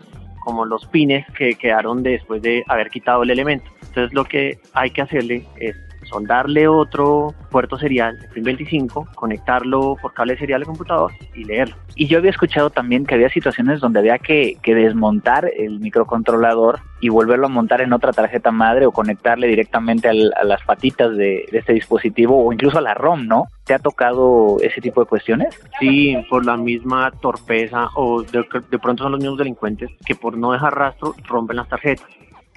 como 0.46 0.64
los 0.64 0.86
pines 0.86 1.26
que 1.36 1.56
quedaron 1.56 2.04
después 2.04 2.40
de 2.40 2.62
haber 2.68 2.88
quitado 2.88 3.24
el 3.24 3.30
elemento. 3.30 3.68
Entonces 3.88 4.14
lo 4.14 4.24
que 4.24 4.60
hay 4.72 4.90
que 4.90 5.02
hacerle 5.02 5.44
es 5.56 5.76
soldarle 6.06 6.68
otro 6.68 7.34
puerto 7.50 7.78
serial 7.78 8.18
PIN 8.34 8.44
25, 8.44 9.08
conectarlo 9.14 9.96
por 10.00 10.12
cable 10.12 10.36
serial 10.38 10.62
al 10.62 10.66
computador 10.66 11.12
y 11.34 11.44
leerlo. 11.44 11.76
Y 11.94 12.06
yo 12.06 12.18
había 12.18 12.30
escuchado 12.30 12.70
también 12.70 13.06
que 13.06 13.14
había 13.14 13.30
situaciones 13.30 13.80
donde 13.80 14.00
había 14.00 14.18
que, 14.18 14.58
desmontar 14.64 15.50
el 15.56 15.80
microcontrolador 15.80 16.80
y 17.00 17.08
volverlo 17.08 17.46
a 17.46 17.48
montar 17.48 17.80
en 17.80 17.92
otra 17.92 18.12
tarjeta 18.12 18.50
madre 18.50 18.84
o 18.86 18.92
conectarle 18.92 19.46
directamente 19.46 20.08
a 20.08 20.44
las 20.44 20.62
patitas 20.64 21.16
de, 21.16 21.46
este 21.52 21.72
dispositivo 21.72 22.44
o 22.44 22.52
incluso 22.52 22.78
a 22.78 22.82
la 22.82 22.94
ROM, 22.94 23.26
¿no? 23.26 23.46
¿Te 23.64 23.74
ha 23.74 23.78
tocado 23.78 24.58
ese 24.60 24.80
tipo 24.80 25.00
de 25.00 25.06
cuestiones? 25.06 25.58
Sí, 25.80 26.16
por 26.28 26.44
la 26.44 26.56
misma 26.56 27.10
torpeza 27.20 27.88
o 27.94 28.22
de, 28.22 28.44
de 28.70 28.78
pronto 28.78 29.04
son 29.04 29.12
los 29.12 29.20
mismos 29.20 29.38
delincuentes 29.38 29.90
que 30.04 30.14
por 30.14 30.36
no 30.36 30.52
dejar 30.52 30.74
rastro 30.74 31.14
rompen 31.26 31.56
las 31.56 31.68
tarjetas. 31.68 32.06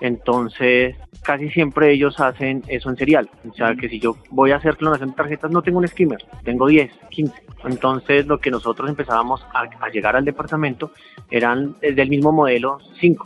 Entonces, 0.01 0.95
casi 1.23 1.49
siempre 1.49 1.91
ellos 1.91 2.19
hacen 2.19 2.63
eso 2.67 2.89
en 2.89 2.97
serial. 2.97 3.29
O 3.49 3.53
sea, 3.53 3.75
que 3.75 3.89
si 3.89 3.99
yo 3.99 4.15
voy 4.29 4.51
a 4.51 4.57
hacer 4.57 4.77
clonación 4.77 5.09
de 5.09 5.15
tarjetas, 5.15 5.51
no 5.51 5.61
tengo 5.61 5.79
un 5.79 5.87
skimmer, 5.87 6.19
tengo 6.43 6.67
10, 6.67 6.91
15. 7.09 7.33
Entonces, 7.65 8.25
lo 8.25 8.39
que 8.39 8.51
nosotros 8.51 8.89
empezábamos 8.89 9.45
a, 9.53 9.89
llegar 9.89 10.15
al 10.15 10.25
departamento 10.25 10.91
eran 11.29 11.75
eh, 11.81 11.93
del 11.93 12.09
mismo 12.09 12.31
modelo 12.31 12.77
5. 12.99 13.25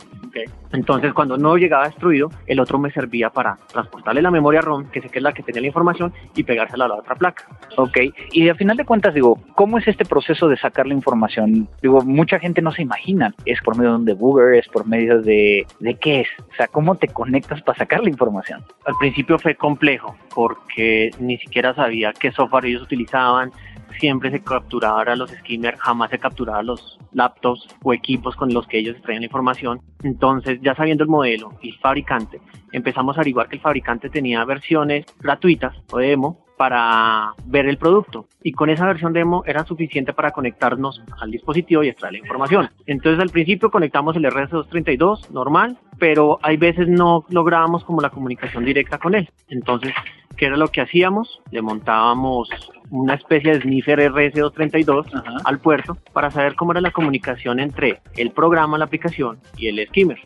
Entonces, 0.72 1.12
cuando 1.12 1.36
no 1.36 1.56
llegaba 1.56 1.86
destruido, 1.86 2.30
el 2.46 2.58
otro 2.58 2.78
me 2.78 2.90
servía 2.90 3.30
para 3.30 3.58
transportarle 3.72 4.20
la 4.22 4.32
memoria 4.32 4.60
ROM, 4.60 4.90
que 4.90 5.00
sé 5.00 5.08
que 5.08 5.20
es 5.20 5.22
la 5.22 5.32
que 5.32 5.44
tenía 5.44 5.60
la 5.60 5.68
información, 5.68 6.12
y 6.34 6.42
pegársela 6.42 6.86
a 6.86 6.88
la 6.88 6.96
otra 6.96 7.14
placa. 7.14 7.44
Ok, 7.76 7.98
y 8.32 8.48
al 8.48 8.56
final 8.56 8.76
de 8.76 8.84
cuentas, 8.84 9.14
digo, 9.14 9.38
¿cómo 9.54 9.78
es 9.78 9.86
este 9.86 10.04
proceso 10.04 10.48
de 10.48 10.56
sacar 10.56 10.86
la 10.86 10.94
información? 10.94 11.68
Digo, 11.80 12.02
mucha 12.02 12.40
gente 12.40 12.60
no 12.60 12.72
se 12.72 12.82
imagina. 12.82 13.32
¿Es 13.44 13.60
por 13.60 13.76
medio 13.76 13.90
de 13.90 13.96
un 13.98 14.04
debugger? 14.04 14.54
¿Es 14.54 14.68
por 14.68 14.86
medio 14.86 15.22
de, 15.22 15.64
de 15.78 15.94
qué 15.94 16.22
es? 16.22 16.28
O 16.40 16.54
sea, 16.56 16.63
¿cómo 16.68 16.96
te 16.96 17.08
conectas 17.08 17.62
para 17.62 17.78
sacar 17.78 18.02
la 18.02 18.10
información? 18.10 18.64
Al 18.86 18.94
principio 18.98 19.38
fue 19.38 19.54
complejo, 19.54 20.16
porque 20.34 21.10
ni 21.18 21.38
siquiera 21.38 21.74
sabía 21.74 22.12
qué 22.12 22.32
software 22.32 22.66
ellos 22.66 22.82
utilizaban, 22.82 23.52
siempre 23.98 24.30
se 24.30 24.42
capturaba 24.42 25.14
los 25.16 25.30
skimmers, 25.30 25.80
jamás 25.80 26.10
se 26.10 26.18
capturaba 26.18 26.62
los 26.62 26.98
laptops 27.12 27.66
o 27.82 27.92
equipos 27.92 28.36
con 28.36 28.52
los 28.52 28.66
que 28.66 28.78
ellos 28.78 28.96
extraían 28.96 29.22
la 29.22 29.26
información. 29.26 29.80
Entonces, 30.02 30.60
ya 30.62 30.74
sabiendo 30.74 31.04
el 31.04 31.10
modelo 31.10 31.52
y 31.62 31.70
el 31.70 31.78
fabricante, 31.78 32.40
empezamos 32.72 33.16
a 33.16 33.20
averiguar 33.20 33.48
que 33.48 33.56
el 33.56 33.62
fabricante 33.62 34.10
tenía 34.10 34.44
versiones 34.44 35.06
gratuitas 35.20 35.76
o 35.92 35.98
demo 35.98 36.43
para 36.56 37.34
ver 37.46 37.66
el 37.66 37.78
producto 37.78 38.26
y 38.42 38.52
con 38.52 38.70
esa 38.70 38.86
versión 38.86 39.12
demo 39.12 39.42
era 39.46 39.64
suficiente 39.64 40.12
para 40.12 40.30
conectarnos 40.30 41.02
al 41.20 41.30
dispositivo 41.30 41.82
y 41.82 41.88
extraer 41.88 42.12
la 42.12 42.18
información. 42.18 42.70
Entonces 42.86 43.20
al 43.20 43.30
principio 43.30 43.70
conectamos 43.70 44.16
el 44.16 44.24
RS232 44.26 45.30
normal, 45.30 45.78
pero 45.98 46.38
hay 46.42 46.56
veces 46.56 46.88
no 46.88 47.24
lográbamos 47.28 47.84
como 47.84 48.00
la 48.00 48.10
comunicación 48.10 48.64
directa 48.64 48.98
con 48.98 49.14
él. 49.14 49.28
Entonces, 49.48 49.92
¿qué 50.36 50.46
era 50.46 50.56
lo 50.56 50.68
que 50.68 50.80
hacíamos? 50.80 51.40
Le 51.50 51.62
montábamos 51.62 52.48
una 52.90 53.14
especie 53.14 53.54
de 53.54 53.60
sniffer 53.62 53.98
RS232 54.12 55.42
al 55.44 55.58
puerto 55.58 55.96
para 56.12 56.30
saber 56.30 56.54
cómo 56.54 56.72
era 56.72 56.80
la 56.80 56.90
comunicación 56.90 57.60
entre 57.60 58.00
el 58.16 58.30
programa, 58.30 58.78
la 58.78 58.84
aplicación 58.84 59.38
y 59.56 59.68
el 59.68 59.86
skimmer 59.88 60.18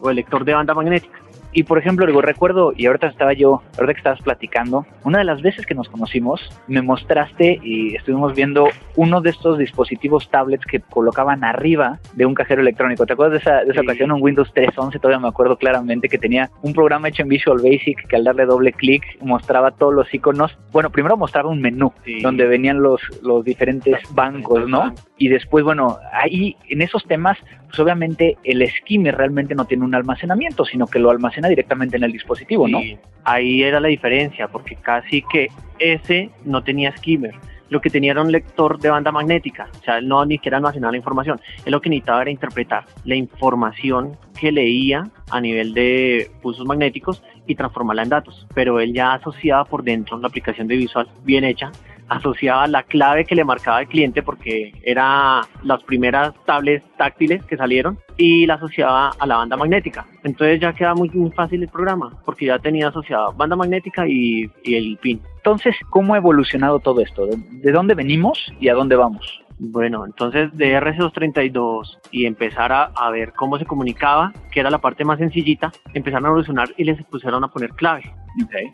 o 0.00 0.10
el 0.10 0.16
lector 0.16 0.44
de 0.44 0.54
banda 0.54 0.74
magnética. 0.74 1.18
Y 1.56 1.62
por 1.62 1.78
ejemplo, 1.78 2.04
digo, 2.04 2.20
recuerdo, 2.20 2.74
y 2.76 2.84
ahorita 2.84 3.06
estaba 3.06 3.32
yo, 3.32 3.62
ahorita 3.78 3.94
que 3.94 3.98
estabas 3.98 4.20
platicando, 4.20 4.84
una 5.04 5.20
de 5.20 5.24
las 5.24 5.40
veces 5.40 5.64
que 5.64 5.74
nos 5.74 5.88
conocimos, 5.88 6.50
me 6.68 6.82
mostraste 6.82 7.58
y 7.62 7.96
estuvimos 7.96 8.34
viendo 8.34 8.68
uno 8.94 9.22
de 9.22 9.30
estos 9.30 9.56
dispositivos 9.56 10.28
tablets 10.28 10.66
que 10.66 10.80
colocaban 10.80 11.44
arriba 11.44 11.98
de 12.12 12.26
un 12.26 12.34
cajero 12.34 12.60
electrónico. 12.60 13.06
¿Te 13.06 13.14
acuerdas 13.14 13.32
de 13.32 13.38
esa, 13.38 13.64
de 13.64 13.72
esa 13.72 13.80
ocasión? 13.80 14.12
Un 14.12 14.22
Windows 14.22 14.52
3.11, 14.54 15.00
todavía 15.00 15.18
me 15.18 15.28
acuerdo 15.28 15.56
claramente 15.56 16.10
que 16.10 16.18
tenía 16.18 16.50
un 16.60 16.74
programa 16.74 17.08
hecho 17.08 17.22
en 17.22 17.28
Visual 17.30 17.56
Basic 17.56 18.06
que 18.06 18.16
al 18.16 18.24
darle 18.24 18.44
doble 18.44 18.74
clic 18.74 19.02
mostraba 19.22 19.70
todos 19.70 19.94
los 19.94 20.12
iconos. 20.12 20.58
Bueno, 20.72 20.90
primero 20.90 21.16
mostraba 21.16 21.48
un 21.48 21.62
menú 21.62 21.90
donde 22.20 22.46
venían 22.46 22.82
los, 22.82 23.00
los 23.22 23.42
diferentes 23.42 23.98
bancos, 24.12 24.68
¿no? 24.68 24.92
Y 25.18 25.28
después, 25.28 25.64
bueno, 25.64 25.98
ahí 26.12 26.56
en 26.68 26.82
esos 26.82 27.04
temas, 27.06 27.38
pues 27.66 27.78
obviamente 27.78 28.36
el 28.44 28.66
skimmer 28.68 29.16
realmente 29.16 29.54
no 29.54 29.64
tiene 29.64 29.84
un 29.84 29.94
almacenamiento, 29.94 30.64
sino 30.64 30.86
que 30.86 30.98
lo 30.98 31.10
almacena 31.10 31.48
directamente 31.48 31.96
en 31.96 32.04
el 32.04 32.12
dispositivo, 32.12 32.68
¿no? 32.68 32.80
Ahí 33.24 33.62
era 33.62 33.80
la 33.80 33.88
diferencia, 33.88 34.48
porque 34.48 34.76
casi 34.76 35.22
que 35.22 35.48
ese 35.78 36.30
no 36.44 36.62
tenía 36.62 36.94
skimmer. 36.96 37.34
Lo 37.68 37.80
que 37.80 37.90
tenía 37.90 38.12
era 38.12 38.22
un 38.22 38.30
lector 38.30 38.78
de 38.78 38.90
banda 38.90 39.10
magnética, 39.10 39.68
o 39.80 39.84
sea, 39.84 39.98
él 39.98 40.06
no 40.06 40.24
ni 40.24 40.36
siquiera 40.36 40.58
almacenaba 40.58 40.92
la 40.92 40.98
información. 40.98 41.40
Él 41.64 41.72
lo 41.72 41.80
que 41.80 41.90
necesitaba 41.90 42.22
era 42.22 42.30
interpretar 42.30 42.84
la 43.04 43.16
información 43.16 44.16
que 44.38 44.52
leía 44.52 45.08
a 45.30 45.40
nivel 45.40 45.74
de 45.74 46.30
pulsos 46.42 46.64
magnéticos 46.64 47.24
y 47.46 47.56
transformarla 47.56 48.04
en 48.04 48.10
datos. 48.10 48.46
Pero 48.54 48.78
él 48.78 48.92
ya 48.92 49.14
asociaba 49.14 49.64
por 49.64 49.82
dentro 49.82 50.16
la 50.18 50.28
aplicación 50.28 50.68
de 50.68 50.76
visual 50.76 51.08
bien 51.24 51.42
hecha 51.42 51.72
asociaba 52.08 52.66
la 52.66 52.82
clave 52.82 53.24
que 53.24 53.34
le 53.34 53.44
marcaba 53.44 53.80
el 53.80 53.88
cliente 53.88 54.22
porque 54.22 54.72
era 54.82 55.42
las 55.62 55.82
primeras 55.84 56.32
tablets 56.44 56.84
táctiles 56.96 57.44
que 57.44 57.56
salieron 57.56 57.98
y 58.16 58.46
la 58.46 58.54
asociaba 58.54 59.12
a 59.18 59.26
la 59.26 59.36
banda 59.36 59.56
magnética. 59.56 60.06
Entonces 60.24 60.60
ya 60.60 60.72
queda 60.72 60.94
muy, 60.94 61.10
fácil 61.34 61.62
el 61.62 61.68
programa 61.68 62.12
porque 62.24 62.46
ya 62.46 62.58
tenía 62.58 62.88
asociada 62.88 63.30
banda 63.30 63.56
magnética 63.56 64.06
y, 64.06 64.50
el 64.64 64.98
pin. 64.98 65.20
Entonces, 65.36 65.76
¿cómo 65.90 66.14
ha 66.14 66.18
evolucionado 66.18 66.78
todo 66.80 67.00
esto? 67.00 67.26
¿De 67.26 67.72
dónde 67.72 67.94
venimos 67.94 68.52
y 68.60 68.68
a 68.68 68.74
dónde 68.74 68.96
vamos? 68.96 69.42
Bueno, 69.58 70.04
entonces 70.04 70.54
de 70.56 70.78
RC232 70.78 71.98
y 72.10 72.26
empezar 72.26 72.72
a, 72.72 72.84
a, 72.94 73.10
ver 73.10 73.32
cómo 73.32 73.58
se 73.58 73.64
comunicaba, 73.64 74.32
que 74.52 74.60
era 74.60 74.70
la 74.70 74.78
parte 74.78 75.04
más 75.04 75.18
sencillita, 75.18 75.72
empezaron 75.94 76.26
a 76.26 76.28
evolucionar 76.28 76.68
y 76.76 76.84
les 76.84 77.02
pusieron 77.06 77.42
a 77.42 77.48
poner 77.48 77.70
clave. 77.70 78.12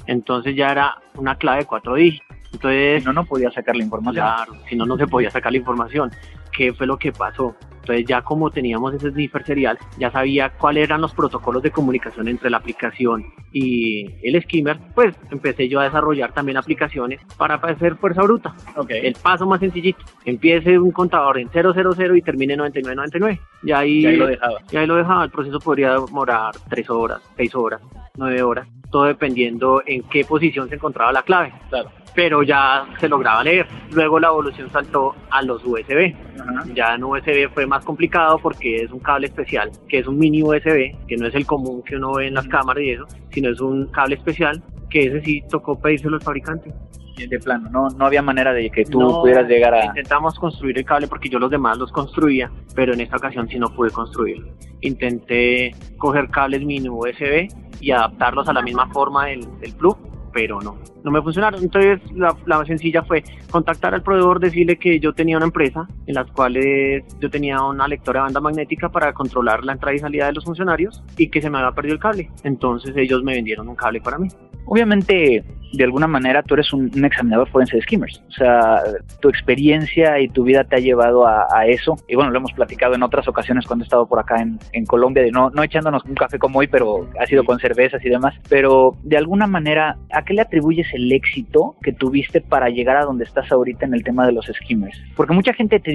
Entonces 0.07 0.57
ya 0.57 0.73
era 0.73 0.97
una 1.15 1.37
clave 1.37 1.61
de 1.61 1.67
cuatro 1.67 1.95
dígitos. 1.95 2.42
Entonces, 2.53 3.03
si 3.03 3.07
no, 3.07 3.13
no 3.13 3.25
podía 3.25 3.51
sacar 3.51 3.77
la 3.77 3.85
información. 3.85 4.25
Claro, 4.25 4.55
si 4.69 4.77
no, 4.77 4.87
no 4.87 4.97
se 4.97 5.07
podía 5.07 5.31
sacar 5.31 5.53
la 5.53 5.59
información. 5.59 6.11
¿Qué 6.53 6.73
fue 6.73 6.87
lo 6.87 6.99
que 6.99 7.13
pasó? 7.13 7.57
Entonces 7.83 8.07
ya 8.07 8.23
como 8.23 8.49
teníamos 8.51 8.95
ese 8.95 9.11
sniffer 9.11 9.45
serial, 9.45 9.77
ya 9.99 10.09
sabía 10.13 10.51
cuáles 10.51 10.85
eran 10.85 11.01
los 11.01 11.13
protocolos 11.13 11.65
de 11.65 11.73
comunicación 11.73 12.29
entre 12.29 12.49
la 12.49 12.59
aplicación 12.59 13.25
y 13.53 14.07
el 14.23 14.41
skimmer, 14.41 14.79
pues 14.95 15.17
empecé 15.33 15.69
yo 15.69 15.81
a 15.81 15.85
desarrollar 15.85 16.33
también 16.33 16.59
aplicaciones 16.59 17.21
para 17.37 17.57
hacer 17.57 17.97
fuerza 17.97 18.23
bruta. 18.23 18.55
Okay. 18.77 19.05
El 19.05 19.15
paso 19.15 19.47
más 19.47 19.59
sencillito, 19.59 19.99
empiece 20.25 20.79
un 20.79 20.93
contador 20.93 21.39
en 21.39 21.51
000 21.51 22.17
y 22.17 22.23
termine 22.23 22.53
en 22.53 22.59
9999. 22.59 23.41
Y 23.65 23.73
ahí, 23.73 23.99
Y 24.03 24.07
ahí 24.07 24.17
lo 24.17 24.27
dejaba. 24.27 24.59
y 24.71 24.77
ahí 24.77 24.87
lo 24.87 24.95
dejaba. 24.95 25.25
El 25.25 25.31
proceso 25.31 25.59
podría 25.59 25.95
demorar 25.95 26.55
3 26.69 26.89
horas, 26.89 27.21
6 27.37 27.55
horas, 27.57 27.81
9 28.17 28.43
horas, 28.43 28.69
todo 28.93 29.05
dependiendo 29.05 29.83
en 29.87 30.05
qué 30.05 30.25
posición 30.25 30.69
se 30.69 30.77
encontraba 30.77 31.13
la 31.13 31.23
clave. 31.23 31.53
Claro. 31.69 31.91
Pero 32.15 32.43
ya 32.43 32.87
se 32.99 33.09
lograba 33.09 33.43
leer. 33.43 33.67
Luego 33.93 34.21
la 34.21 34.29
evolución 34.29 34.71
saltó 34.71 35.15
a 35.31 35.43
los 35.43 35.65
USB. 35.65 36.15
Ajá. 36.39 36.65
Ya 36.75 36.95
en 36.95 37.05
USB 37.05 37.49
fue 37.53 37.67
más 37.67 37.85
complicado 37.85 38.39
porque 38.39 38.77
es 38.77 38.91
un 38.91 39.01
cable 39.01 39.27
especial, 39.27 39.71
que 39.89 39.99
es 39.99 40.07
un 40.07 40.19
mini 40.19 40.43
USB, 40.43 40.95
que 41.07 41.17
no 41.17 41.27
es 41.27 41.35
el 41.35 41.47
común 41.47 41.83
que 41.83 41.97
uno 41.97 42.15
ve 42.15 42.29
en 42.29 42.35
las 42.35 42.47
cámaras 42.49 42.83
y 42.83 42.91
eso, 42.91 43.07
sino 43.31 43.51
es 43.51 43.61
un 43.61 43.87
cable 43.87 44.17
especial 44.17 44.63
que 44.91 45.07
ese 45.07 45.21
sí 45.23 45.43
tocó 45.49 45.81
pedírselo 45.81 46.17
al 46.17 46.23
fabricante. 46.23 46.73
De 47.17 47.39
plano, 47.39 47.69
no, 47.71 47.89
no 47.89 48.07
había 48.07 48.21
manera 48.21 48.53
de 48.53 48.69
que 48.71 48.85
tú 48.85 48.99
No, 48.99 49.21
pudieras 49.21 49.47
llegar 49.47 49.75
a... 49.75 49.85
Intentamos 49.85 50.37
construir 50.39 50.79
el 50.79 50.85
cable 50.85 51.07
porque 51.07 51.29
yo 51.29 51.39
los 51.39 51.51
demás 51.51 51.79
los 51.79 51.93
construía, 51.93 52.51
pero 52.75 52.95
en 52.95 53.01
esta 53.01 53.17
ocasión 53.17 53.49
sí 53.49 53.59
no 53.59 53.69
pude 53.69 53.91
construirlo. 53.91 54.49
Intenté 54.81 55.73
coger 55.99 56.29
cables 56.31 56.65
mini 56.65 56.89
USB 56.89 57.49
y 57.81 57.91
adaptarlos 57.93 58.49
a 58.49 58.53
la 58.53 58.63
misma 58.63 58.89
forma 58.89 59.27
del, 59.27 59.47
del 59.61 59.73
plug, 59.75 59.97
pero 60.33 60.61
no, 60.61 60.79
no 61.05 61.11
me 61.11 61.23
funcionaron. 61.23 61.63
Entonces 61.63 62.01
la, 62.13 62.37
la 62.47 62.59
más 62.59 62.67
sencilla 62.67 63.03
fue 63.03 63.23
contactar 63.51 63.95
al 63.95 64.03
proveedor, 64.03 64.41
decirle 64.41 64.77
que 64.77 64.99
yo 65.01 65.13
tenía 65.13 65.37
una 65.37 65.47
empresa 65.47 65.89
en 66.07 66.15
las 66.15 66.31
cuales 66.31 67.05
yo 67.21 67.31
tenía 67.31 67.63
una 67.63 67.89
lectora 67.89 68.21
de 68.21 68.25
banda 68.25 68.41
magnética 68.41 68.91
para 68.91 69.13
controlar 69.13 69.65
la 69.65 69.73
entrada 69.73 69.95
y 69.95 69.99
salida 69.99 70.27
de 70.27 70.33
los 70.33 70.45
funcionarios 70.45 71.03
y 71.17 71.29
que 71.29 71.41
se 71.41 71.51
me 71.51 71.59
había 71.59 71.73
perdido 71.73 71.95
el 71.95 72.01
cable. 72.01 72.31
Entonces 72.45 72.97
ellos 72.97 73.23
me 73.23 73.35
vendieron 73.35 73.69
un 73.69 73.77
cable 73.77 74.01
para 74.01 74.19
mí. 74.19 74.29
Obviamente, 74.67 75.45
de 75.73 75.85
alguna 75.85 76.07
manera, 76.07 76.43
tú 76.43 76.55
eres 76.55 76.73
un, 76.73 76.91
un 76.95 77.05
examinador 77.05 77.49
forense 77.49 77.77
de 77.77 77.83
skimmers. 77.83 78.23
O 78.29 78.33
sea, 78.33 78.83
tu 79.21 79.29
experiencia 79.29 80.21
y 80.21 80.29
tu 80.29 80.45
vida 80.45 80.65
te 80.65 80.77
ha 80.77 80.79
llevado 80.79 81.27
a, 81.27 81.47
a 81.51 81.67
eso. 81.67 81.97
Y 82.09 82.15
bueno, 82.15 82.31
lo 82.31 82.39
hemos 82.39 82.53
platicado 82.53 82.95
en 82.95 83.03
otras 83.03 83.27
ocasiones 83.29 83.67
cuando 83.67 83.85
he 83.85 83.87
estado 83.87 84.07
por 84.07 84.19
acá 84.19 84.41
en, 84.41 84.59
en 84.73 84.85
Colombia, 84.87 85.23
de 85.23 85.31
no, 85.31 85.51
no 85.51 85.63
echándonos 85.63 86.05
un 86.05 86.15
café 86.15 86.39
como 86.39 86.59
hoy, 86.59 86.67
pero 86.67 87.09
ha 87.19 87.27
sido 87.27 87.45
con 87.45 87.59
cervezas 87.59 88.05
y 88.05 88.09
demás. 88.09 88.35
Pero 88.49 88.97
de 89.03 89.17
alguna 89.17 89.47
manera, 89.47 89.97
¿a 90.13 90.25
qué 90.25 90.35
le 90.35 90.43
atribuyes 90.43 90.93
el 90.93 91.11
éxito 91.13 91.77
que 91.83 91.93
tuviste 91.93 92.41
para 92.41 92.69
llegar 92.69 92.97
a 92.97 93.05
donde 93.05 93.25
estás 93.25 93.51
ahorita 93.51 93.87
en 93.87 93.95
el 93.95 94.05
tema 94.05 94.27
de 94.27 94.33
los 94.33 94.47
skimmers? 94.47 95.01
Porque 95.17 95.35
mucha 95.35 95.53
gente 95.53 95.81
te 95.81 95.93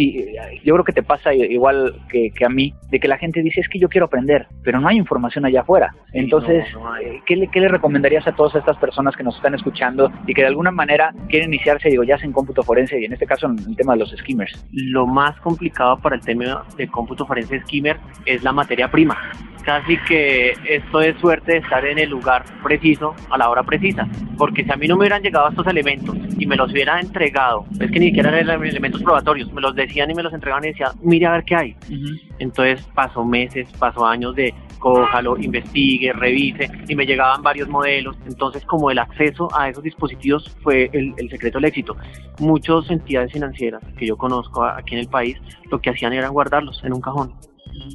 yo 0.63 0.73
creo 0.73 0.83
que 0.83 0.93
te 0.93 1.03
pasa 1.03 1.33
igual 1.33 1.95
que, 2.09 2.29
que 2.31 2.45
a 2.45 2.49
mí, 2.49 2.73
de 2.89 2.99
que 2.99 3.07
la 3.07 3.17
gente 3.17 3.41
dice 3.41 3.61
es 3.61 3.69
que 3.69 3.79
yo 3.79 3.89
quiero 3.89 4.05
aprender, 4.05 4.47
pero 4.63 4.79
no 4.79 4.87
hay 4.87 4.97
información 4.97 5.45
allá 5.45 5.61
afuera. 5.61 5.93
Sí, 6.11 6.19
Entonces, 6.19 6.65
no, 6.73 6.81
no 6.81 6.93
hay. 6.93 7.21
¿qué, 7.25 7.35
le, 7.35 7.47
¿qué 7.47 7.59
le 7.59 7.67
recomendarías 7.67 8.27
a 8.27 8.33
todas 8.33 8.55
estas 8.55 8.77
personas 8.77 9.15
que 9.15 9.23
nos 9.23 9.35
están 9.35 9.55
escuchando 9.55 9.66
y 10.27 10.33
que 10.33 10.41
de 10.41 10.47
alguna 10.47 10.71
manera 10.71 11.13
quieren 11.29 11.53
iniciarse, 11.53 11.89
digo, 11.89 12.03
ya 12.03 12.17
sea 12.17 12.25
en 12.25 12.33
cómputo 12.33 12.63
forense 12.63 12.99
y 12.99 13.05
en 13.05 13.13
este 13.13 13.25
caso 13.25 13.47
en 13.47 13.57
el 13.59 13.75
tema 13.75 13.93
de 13.93 13.99
los 13.99 14.11
skimmers? 14.11 14.65
Lo 14.71 15.05
más 15.07 15.39
complicado 15.41 15.99
para 15.99 16.15
el 16.15 16.21
tema 16.21 16.65
de 16.77 16.87
cómputo 16.87 17.25
forense 17.25 17.59
skimmer 17.61 17.97
es 18.25 18.43
la 18.43 18.51
materia 18.51 18.89
prima. 18.89 19.17
Casi 19.63 19.97
que 20.07 20.53
esto 20.67 21.01
es 21.01 21.19
suerte 21.19 21.53
de 21.53 21.57
estar 21.57 21.85
en 21.85 21.99
el 21.99 22.09
lugar 22.09 22.45
preciso 22.63 23.13
a 23.29 23.37
la 23.37 23.49
hora 23.49 23.63
precisa. 23.63 24.07
Porque 24.37 24.63
si 24.63 24.71
a 24.71 24.77
mí 24.77 24.87
no 24.87 24.95
me 24.95 25.01
hubieran 25.01 25.21
llegado 25.21 25.49
estos 25.49 25.67
elementos 25.67 26.15
y 26.37 26.45
me 26.45 26.55
los 26.55 26.71
hubieran 26.71 26.99
entregado, 26.99 27.65
es 27.79 27.91
que 27.91 27.99
ni 27.99 28.07
siquiera 28.07 28.29
eran 28.39 28.63
elementos 28.63 29.03
probatorios, 29.03 29.51
me 29.51 29.59
los 29.59 29.75
decían 29.75 30.09
y 30.09 30.13
me 30.13 30.23
los 30.23 30.33
entregaban 30.33 30.63
y 30.63 30.69
decían, 30.69 30.91
mire 31.01 31.25
a 31.25 31.31
ver 31.31 31.43
qué 31.43 31.55
hay. 31.55 31.75
Entonces 32.39 32.87
pasó 32.93 33.25
meses, 33.25 33.69
pasó 33.77 34.05
años 34.05 34.35
de 34.35 34.53
cójalo, 34.79 35.37
investigue, 35.37 36.13
revise 36.13 36.69
y 36.87 36.95
me 36.95 37.05
llegaban 37.05 37.41
varios 37.41 37.67
modelos. 37.69 38.17
Entonces 38.25 38.63
como 38.65 38.91
el 38.91 38.99
acceso 38.99 39.47
a 39.57 39.69
esos 39.69 39.83
dispositivos 39.83 40.55
fue 40.61 40.89
el, 40.93 41.15
secreto 41.29 41.57
del 41.57 41.65
éxito. 41.65 41.95
Muchas 42.39 42.89
entidades 42.89 43.31
financieras 43.31 43.83
que 43.97 44.05
yo 44.05 44.17
conozco 44.17 44.63
aquí 44.63 44.95
en 44.95 45.01
el 45.01 45.07
país 45.07 45.37
lo 45.69 45.79
que 45.79 45.89
hacían 45.89 46.13
era 46.13 46.29
guardarlos 46.29 46.83
en 46.83 46.93
un 46.93 47.01
cajón, 47.01 47.33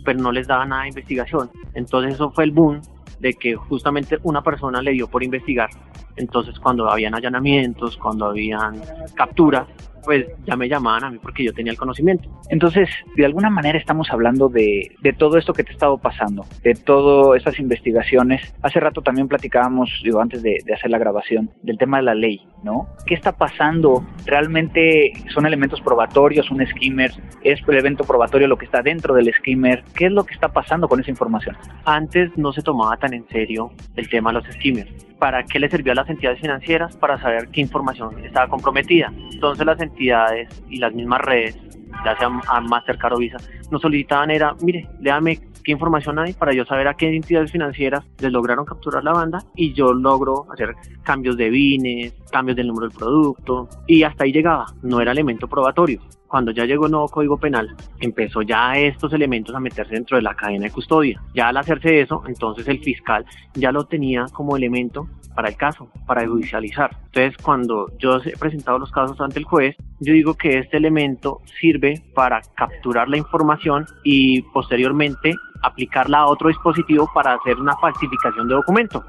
pero 0.05 0.19
no 0.19 0.33
les 0.33 0.47
daban 0.47 0.71
nada 0.71 0.83
de 0.83 0.89
investigación. 0.89 1.51
Entonces 1.75 2.15
eso 2.15 2.31
fue 2.31 2.45
el 2.45 2.53
boom 2.53 2.81
de 3.21 3.35
que 3.35 3.55
justamente 3.55 4.19
una 4.25 4.43
persona 4.43 4.83
le 4.83 4.93
dio 4.93 5.09
por 5.09 5.23
investigar. 5.23 5.71
Entonces 6.17 6.59
cuando 6.59 6.91
habían 6.91 7.15
allanamientos, 7.15 7.97
cuando 7.97 8.27
habían 8.27 8.81
capturas, 9.15 9.67
pues 10.05 10.27
ya 10.45 10.57
me 10.57 10.69
llamaban 10.69 11.05
a 11.05 11.11
mí 11.11 11.19
porque 11.23 11.45
yo 11.45 11.53
tenía 11.53 11.73
el 11.73 11.79
conocimiento. 11.79 12.29
Entonces, 12.49 12.89
de 13.17 13.25
alguna 13.25 13.51
manera 13.51 13.79
estamos 13.79 14.11
hablando 14.11 14.49
de, 14.49 14.95
de 15.01 15.13
todo 15.13 15.39
esto 15.39 15.53
que 15.53 15.65
te 15.65 15.71
ha 15.71 15.75
estado 15.75 15.99
pasando, 15.99 16.45
de 16.63 16.75
todas 16.75 17.39
estas 17.39 17.59
investigaciones. 17.59 18.55
Hace 18.63 18.81
rato 18.81 19.03
también 19.03 19.29
platicábamos, 19.29 19.91
digo, 20.05 20.21
antes 20.21 20.43
de, 20.43 20.59
de 20.65 20.75
hacer 20.75 20.91
la 20.91 20.99
grabación, 20.99 21.51
del 21.63 21.79
tema 21.79 21.99
de 21.99 22.05
la 22.05 22.15
ley, 22.15 22.47
¿no? 22.63 22.89
¿Qué 23.07 23.15
está 23.15 23.33
pasando? 23.33 24.05
¿Realmente 24.27 25.13
son 25.33 25.47
elementos 25.47 25.81
probatorios, 25.81 26.51
un 26.51 26.65
skimmer? 26.67 27.13
¿Es 27.43 27.61
el 27.67 27.79
evento 27.79 28.05
probatorio 28.05 28.49
lo 28.49 28.59
que 28.59 28.67
está 28.67 28.83
dentro 28.83 29.15
del 29.15 29.33
skimmer? 29.33 29.83
¿Qué 29.95 30.07
es 30.07 30.13
lo 30.13 30.25
que 30.25 30.35
está 30.35 30.49
pasando 30.49 30.89
con 30.89 31.01
esa 31.01 31.11
información? 31.11 31.57
Antes 31.85 32.37
no 32.37 32.53
se 32.53 32.63
tomaba 32.63 32.97
tan 32.97 33.15
en 33.15 33.27
serio 33.29 33.73
el 33.97 34.09
tema 34.09 34.31
de 34.31 34.41
los 34.41 34.47
skimmers. 34.55 34.91
¿Para 35.19 35.45
qué 35.45 35.61
le 35.61 35.71
sirvió 35.71 35.93
a 35.93 35.95
las 35.95 36.11
entidades 36.11 36.41
financieras? 36.41 36.97
Para 36.97 37.21
saber 37.21 37.49
qué 37.49 37.61
información 37.61 38.25
estaba 38.25 38.49
comprometida. 38.49 39.13
Entonces 39.33 39.65
las 39.65 39.81
entidades 39.81 39.92
y 39.97 40.79
las 40.79 40.95
mismas 40.95 41.21
redes, 41.21 41.57
ya 42.05 42.17
sea 42.17 42.31
a 42.49 42.61
Mastercard 42.61 43.15
o 43.15 43.19
Visa, 43.19 43.39
nos 43.71 43.83
solicitaban 43.83 44.31
era, 44.31 44.55
mire, 44.63 44.89
léame 45.01 45.41
qué 45.63 45.73
información 45.73 46.19
hay 46.19 46.33
para 46.33 46.53
yo 46.53 46.65
saber 46.65 46.89
a 46.89 46.95
qué 46.95 47.15
entidades 47.15 47.53
financieras 47.53 48.05
les 48.19 48.33
lograron 48.33 48.65
capturar 48.65 49.05
la 49.05 49.13
banda 49.13 49.39
y 49.55 49.73
yo 49.73 49.93
logro 49.93 50.47
hacer 50.53 50.75
cambios 51.03 51.37
de 51.37 51.51
bienes, 51.51 52.15
cambios 52.31 52.57
del 52.57 52.69
número 52.69 52.89
del 52.89 52.97
producto 52.97 53.69
y 53.87 54.03
hasta 54.03 54.25
ahí 54.25 54.33
llegaba, 54.33 54.67
no 54.83 55.01
era 55.01 55.13
elemento 55.13 55.49
probatorio. 55.49 56.01
Cuando 56.27 56.51
ya 56.51 56.65
llegó 56.65 56.87
el 56.87 56.93
nuevo 56.93 57.09
Código 57.09 57.37
Penal, 57.37 57.77
empezó 58.01 58.41
ya 58.41 58.73
estos 58.79 59.13
elementos 59.13 59.55
a 59.55 59.61
meterse 59.61 59.93
dentro 59.95 60.17
de 60.17 60.23
la 60.23 60.35
cadena 60.35 60.65
de 60.65 60.71
custodia. 60.71 61.23
Ya 61.35 61.49
al 61.49 61.59
hacerse 61.59 62.01
eso, 62.01 62.23
entonces 62.27 62.67
el 62.69 62.83
fiscal 62.83 63.27
ya 63.53 63.71
lo 63.71 63.85
tenía 63.85 64.25
como 64.33 64.57
elemento 64.57 65.09
para 65.35 65.49
el 65.49 65.57
caso, 65.57 65.89
para 66.07 66.27
judicializar. 66.27 66.97
Entonces, 67.07 67.37
cuando 67.43 67.91
yo 67.99 68.19
he 68.25 68.37
presentado 68.37 68.79
los 68.79 68.91
casos 68.91 69.21
ante 69.21 69.39
el 69.39 69.45
juez, 69.45 69.77
yo 70.01 70.13
digo 70.13 70.35
que 70.35 70.59
este 70.59 70.77
elemento 70.77 71.41
sirve 71.61 72.03
para 72.15 72.41
capturar 72.55 73.09
la 73.09 73.17
información 73.17 73.87
y 74.05 74.43
posteriormente 74.43 75.35
aplicarla 75.63 76.19
a 76.19 76.27
otro 76.27 76.49
dispositivo 76.49 77.09
para 77.15 77.35
hacer 77.35 77.59
una 77.59 77.77
falsificación 77.77 78.49
de 78.49 78.55
documento 78.55 79.05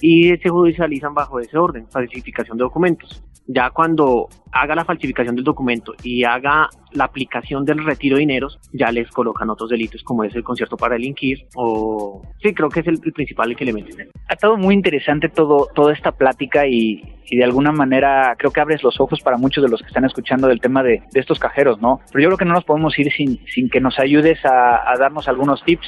y 0.00 0.36
se 0.36 0.48
judicializan 0.48 1.14
bajo 1.14 1.40
ese 1.40 1.58
orden, 1.58 1.86
falsificación 1.90 2.56
de 2.56 2.64
documentos. 2.64 3.22
Ya 3.50 3.70
cuando 3.70 4.28
haga 4.52 4.74
la 4.74 4.84
falsificación 4.84 5.34
del 5.34 5.44
documento 5.44 5.94
y 6.02 6.22
haga 6.24 6.68
la 6.92 7.04
aplicación 7.04 7.64
del 7.64 7.82
retiro 7.82 8.16
de 8.16 8.20
dineros, 8.20 8.58
ya 8.72 8.92
les 8.92 9.10
colocan 9.10 9.48
otros 9.48 9.70
delitos 9.70 10.02
como 10.02 10.24
es 10.24 10.34
el 10.34 10.44
concierto 10.44 10.76
para 10.76 10.94
delinquir 10.94 11.46
o... 11.54 12.22
Sí, 12.42 12.52
creo 12.52 12.68
que 12.68 12.80
es 12.80 12.86
el, 12.86 12.98
el 13.02 13.12
principal 13.12 13.56
elemento. 13.58 13.96
Ha 14.28 14.34
estado 14.34 14.56
muy 14.58 14.74
interesante 14.74 15.30
todo, 15.30 15.68
toda 15.74 15.94
esta 15.94 16.12
plática 16.12 16.66
y, 16.66 17.02
y 17.24 17.36
de 17.38 17.44
alguna 17.44 17.72
manera 17.72 18.34
creo 18.38 18.50
que 18.50 18.60
abres 18.60 18.82
los 18.82 19.00
ojos 19.00 19.20
para 19.22 19.38
muchos 19.38 19.64
de 19.64 19.70
los 19.70 19.80
que 19.80 19.88
están 19.88 20.04
escuchando 20.04 20.48
del 20.48 20.60
tema 20.60 20.82
de, 20.82 21.02
de 21.12 21.20
estos 21.20 21.38
cajeros, 21.38 21.80
¿no? 21.80 22.00
Pero 22.12 22.24
yo 22.24 22.28
creo 22.28 22.38
que 22.38 22.44
no 22.44 22.54
nos 22.54 22.64
podemos 22.64 22.98
ir 22.98 23.10
sin, 23.12 23.40
sin 23.46 23.70
que 23.70 23.80
nos 23.80 23.98
ayudes 23.98 24.44
a, 24.44 24.90
a 24.90 24.96
darnos 24.98 25.26
algunos 25.26 25.64
tips 25.64 25.87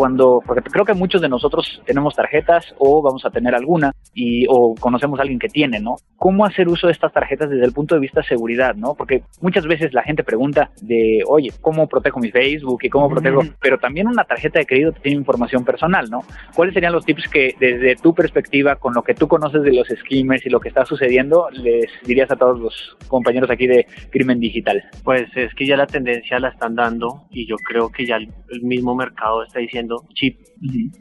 cuando, 0.00 0.42
porque 0.46 0.62
creo 0.62 0.86
que 0.86 0.94
muchos 0.94 1.20
de 1.20 1.28
nosotros 1.28 1.82
tenemos 1.84 2.16
tarjetas 2.16 2.74
o 2.78 3.02
vamos 3.02 3.26
a 3.26 3.30
tener 3.30 3.54
alguna 3.54 3.92
y 4.14 4.46
o 4.48 4.74
conocemos 4.74 5.18
a 5.18 5.22
alguien 5.24 5.38
que 5.38 5.50
tiene, 5.50 5.78
¿no? 5.78 5.96
¿Cómo 6.16 6.46
hacer 6.46 6.68
uso 6.68 6.86
de 6.86 6.94
estas 6.94 7.12
tarjetas 7.12 7.50
desde 7.50 7.66
el 7.66 7.74
punto 7.74 7.96
de 7.96 8.00
vista 8.00 8.22
de 8.22 8.28
seguridad, 8.28 8.74
¿no? 8.76 8.94
Porque 8.94 9.24
muchas 9.42 9.66
veces 9.66 9.92
la 9.92 10.02
gente 10.02 10.24
pregunta 10.24 10.70
de, 10.80 11.22
oye, 11.28 11.52
¿cómo 11.60 11.86
protejo 11.86 12.18
mi 12.18 12.30
Facebook 12.30 12.78
y 12.82 12.88
cómo 12.88 13.10
protejo? 13.10 13.42
Pero 13.60 13.76
también 13.76 14.08
una 14.08 14.24
tarjeta 14.24 14.58
de 14.58 14.64
crédito 14.64 14.92
tiene 15.02 15.18
información 15.18 15.66
personal, 15.66 16.08
¿no? 16.08 16.20
¿Cuáles 16.56 16.72
serían 16.72 16.94
los 16.94 17.04
tips 17.04 17.28
que 17.28 17.54
desde 17.60 17.94
tu 17.96 18.14
perspectiva, 18.14 18.76
con 18.76 18.94
lo 18.94 19.02
que 19.02 19.12
tú 19.12 19.28
conoces 19.28 19.62
de 19.62 19.74
los 19.74 19.86
skimmers 19.88 20.46
y 20.46 20.48
lo 20.48 20.60
que 20.60 20.70
está 20.70 20.86
sucediendo, 20.86 21.50
les 21.52 21.90
dirías 22.06 22.30
a 22.30 22.36
todos 22.36 22.58
los 22.58 22.96
compañeros 23.06 23.50
aquí 23.50 23.66
de 23.66 23.86
Crimen 24.08 24.40
Digital? 24.40 24.82
Pues 25.04 25.28
es 25.36 25.54
que 25.54 25.66
ya 25.66 25.76
la 25.76 25.86
tendencia 25.86 26.40
la 26.40 26.48
están 26.48 26.74
dando 26.74 27.26
y 27.28 27.46
yo 27.46 27.56
creo 27.56 27.90
que 27.90 28.06
ya 28.06 28.16
el 28.16 28.62
mismo 28.62 28.94
mercado 28.94 29.42
está 29.42 29.60
diciendo 29.60 29.89
chip, 30.14 30.38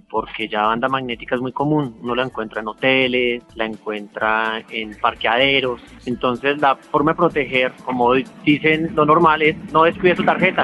porque 0.10 0.47
ya 0.47 0.63
banda 0.63 0.88
magnética 0.88 1.36
es 1.36 1.41
muy 1.41 1.52
común, 1.52 1.97
uno 2.02 2.15
la 2.15 2.23
encuentra 2.23 2.62
en 2.62 2.67
hoteles, 2.67 3.43
la 3.56 3.65
encuentra 3.65 4.63
en 4.69 4.97
parqueaderos, 4.99 5.82
entonces 6.06 6.60
la 6.60 6.75
forma 6.75 7.12
de 7.12 7.17
proteger, 7.17 7.73
como 7.84 8.13
dicen 8.43 8.95
lo 8.95 9.06
normal 9.06 9.41
es 9.41 9.56
no 9.71 9.84
descuide 9.84 10.15
tu 10.15 10.23
tarjeta, 10.23 10.63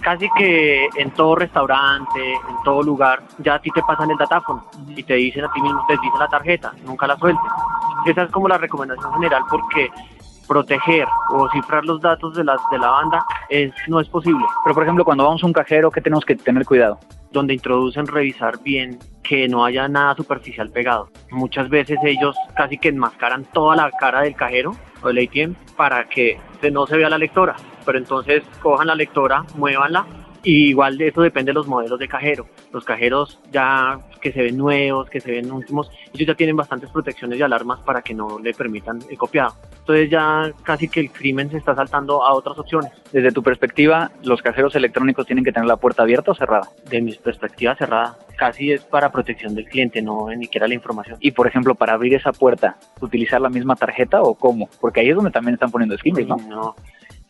casi 0.00 0.28
que 0.36 0.86
en 0.96 1.10
todo 1.12 1.36
restaurante, 1.36 2.32
en 2.32 2.62
todo 2.64 2.82
lugar, 2.82 3.22
ya 3.38 3.54
a 3.54 3.58
ti 3.60 3.70
te 3.70 3.82
pasan 3.82 4.10
el 4.10 4.18
datáfono 4.18 4.66
y 4.88 5.02
te 5.02 5.14
dicen 5.14 5.44
a 5.44 5.52
ti 5.52 5.60
mismo, 5.60 5.84
te 5.88 5.94
dicen 5.94 6.18
la 6.18 6.28
tarjeta, 6.28 6.72
nunca 6.84 7.06
la 7.06 7.16
sueltes. 7.16 7.50
Esa 8.06 8.24
es 8.24 8.30
como 8.30 8.48
la 8.48 8.58
recomendación 8.58 9.12
general 9.14 9.42
porque 9.50 9.88
proteger 10.46 11.06
o 11.30 11.48
cifrar 11.50 11.84
los 11.84 12.00
datos 12.00 12.34
de 12.34 12.44
la, 12.44 12.56
de 12.70 12.78
la 12.78 12.90
banda 12.90 13.24
es, 13.48 13.72
no 13.88 14.00
es 14.00 14.08
posible. 14.08 14.44
Pero 14.64 14.74
por 14.74 14.82
ejemplo, 14.82 15.04
cuando 15.04 15.24
vamos 15.24 15.42
a 15.42 15.46
un 15.46 15.52
cajero, 15.52 15.90
¿qué 15.90 16.00
tenemos 16.00 16.24
que 16.24 16.36
tener 16.36 16.64
cuidado? 16.64 16.98
Donde 17.34 17.52
introducen 17.52 18.06
revisar 18.06 18.62
bien 18.62 18.98
que 19.22 19.48
no 19.48 19.64
haya 19.66 19.88
nada 19.88 20.14
superficial 20.14 20.70
pegado. 20.70 21.10
Muchas 21.30 21.68
veces 21.68 21.98
ellos 22.04 22.34
casi 22.56 22.78
que 22.78 22.88
enmascaran 22.88 23.44
toda 23.44 23.76
la 23.76 23.90
cara 23.90 24.22
del 24.22 24.34
cajero 24.34 24.74
o 25.02 25.08
del 25.08 25.28
ATM 25.28 25.54
para 25.76 26.08
que 26.08 26.38
no 26.72 26.86
se 26.86 26.96
vea 26.96 27.10
la 27.10 27.18
lectora. 27.18 27.56
Pero 27.84 27.98
entonces 27.98 28.42
cojan 28.62 28.86
la 28.86 28.94
lectora, 28.94 29.44
muévanla 29.56 30.06
y 30.44 30.68
igual 30.68 30.98
de 30.98 31.08
eso 31.08 31.22
depende 31.22 31.50
de 31.50 31.54
los 31.54 31.66
modelos 31.66 31.98
de 31.98 32.06
cajero. 32.06 32.46
Los 32.72 32.84
cajeros 32.84 33.40
ya 33.50 33.98
que 34.20 34.32
se 34.32 34.42
ven 34.42 34.56
nuevos, 34.56 35.08
que 35.10 35.20
se 35.20 35.30
ven 35.30 35.50
últimos, 35.50 35.90
ellos 36.12 36.26
ya 36.26 36.34
tienen 36.34 36.56
bastantes 36.56 36.90
protecciones 36.90 37.38
y 37.38 37.42
alarmas 37.42 37.80
para 37.80 38.02
que 38.02 38.14
no 38.14 38.38
le 38.38 38.54
permitan 38.54 38.98
el 39.10 39.18
copiado. 39.18 39.54
Entonces 39.80 40.10
ya 40.10 40.52
casi 40.62 40.88
que 40.88 41.00
el 41.00 41.10
crimen 41.10 41.50
se 41.50 41.58
está 41.58 41.74
saltando 41.74 42.24
a 42.24 42.32
otras 42.34 42.58
opciones. 42.58 42.92
Desde 43.12 43.32
tu 43.32 43.42
perspectiva, 43.42 44.10
¿los 44.22 44.42
cajeros 44.42 44.74
electrónicos 44.76 45.26
tienen 45.26 45.44
que 45.44 45.52
tener 45.52 45.66
la 45.66 45.76
puerta 45.76 46.02
abierta 46.02 46.32
o 46.32 46.34
cerrada? 46.34 46.68
De 46.88 47.00
mi 47.00 47.12
perspectiva, 47.14 47.74
cerrada. 47.76 48.18
Casi 48.36 48.72
es 48.72 48.82
para 48.82 49.12
protección 49.12 49.54
del 49.54 49.66
cliente, 49.66 50.02
no 50.02 50.28
ni 50.28 50.44
siquiera 50.44 50.66
la 50.66 50.74
información. 50.74 51.18
Y 51.20 51.30
por 51.32 51.46
ejemplo, 51.46 51.74
para 51.74 51.94
abrir 51.94 52.14
esa 52.14 52.32
puerta, 52.32 52.76
¿utilizar 53.00 53.40
la 53.40 53.48
misma 53.48 53.76
tarjeta 53.76 54.22
o 54.22 54.34
cómo? 54.34 54.68
Porque 54.80 55.00
ahí 55.00 55.10
es 55.10 55.16
donde 55.16 55.30
también 55.30 55.54
están 55.54 55.70
poniendo 55.70 55.96
skimmers, 55.96 56.28
¿no? 56.28 56.36
No, 56.36 56.76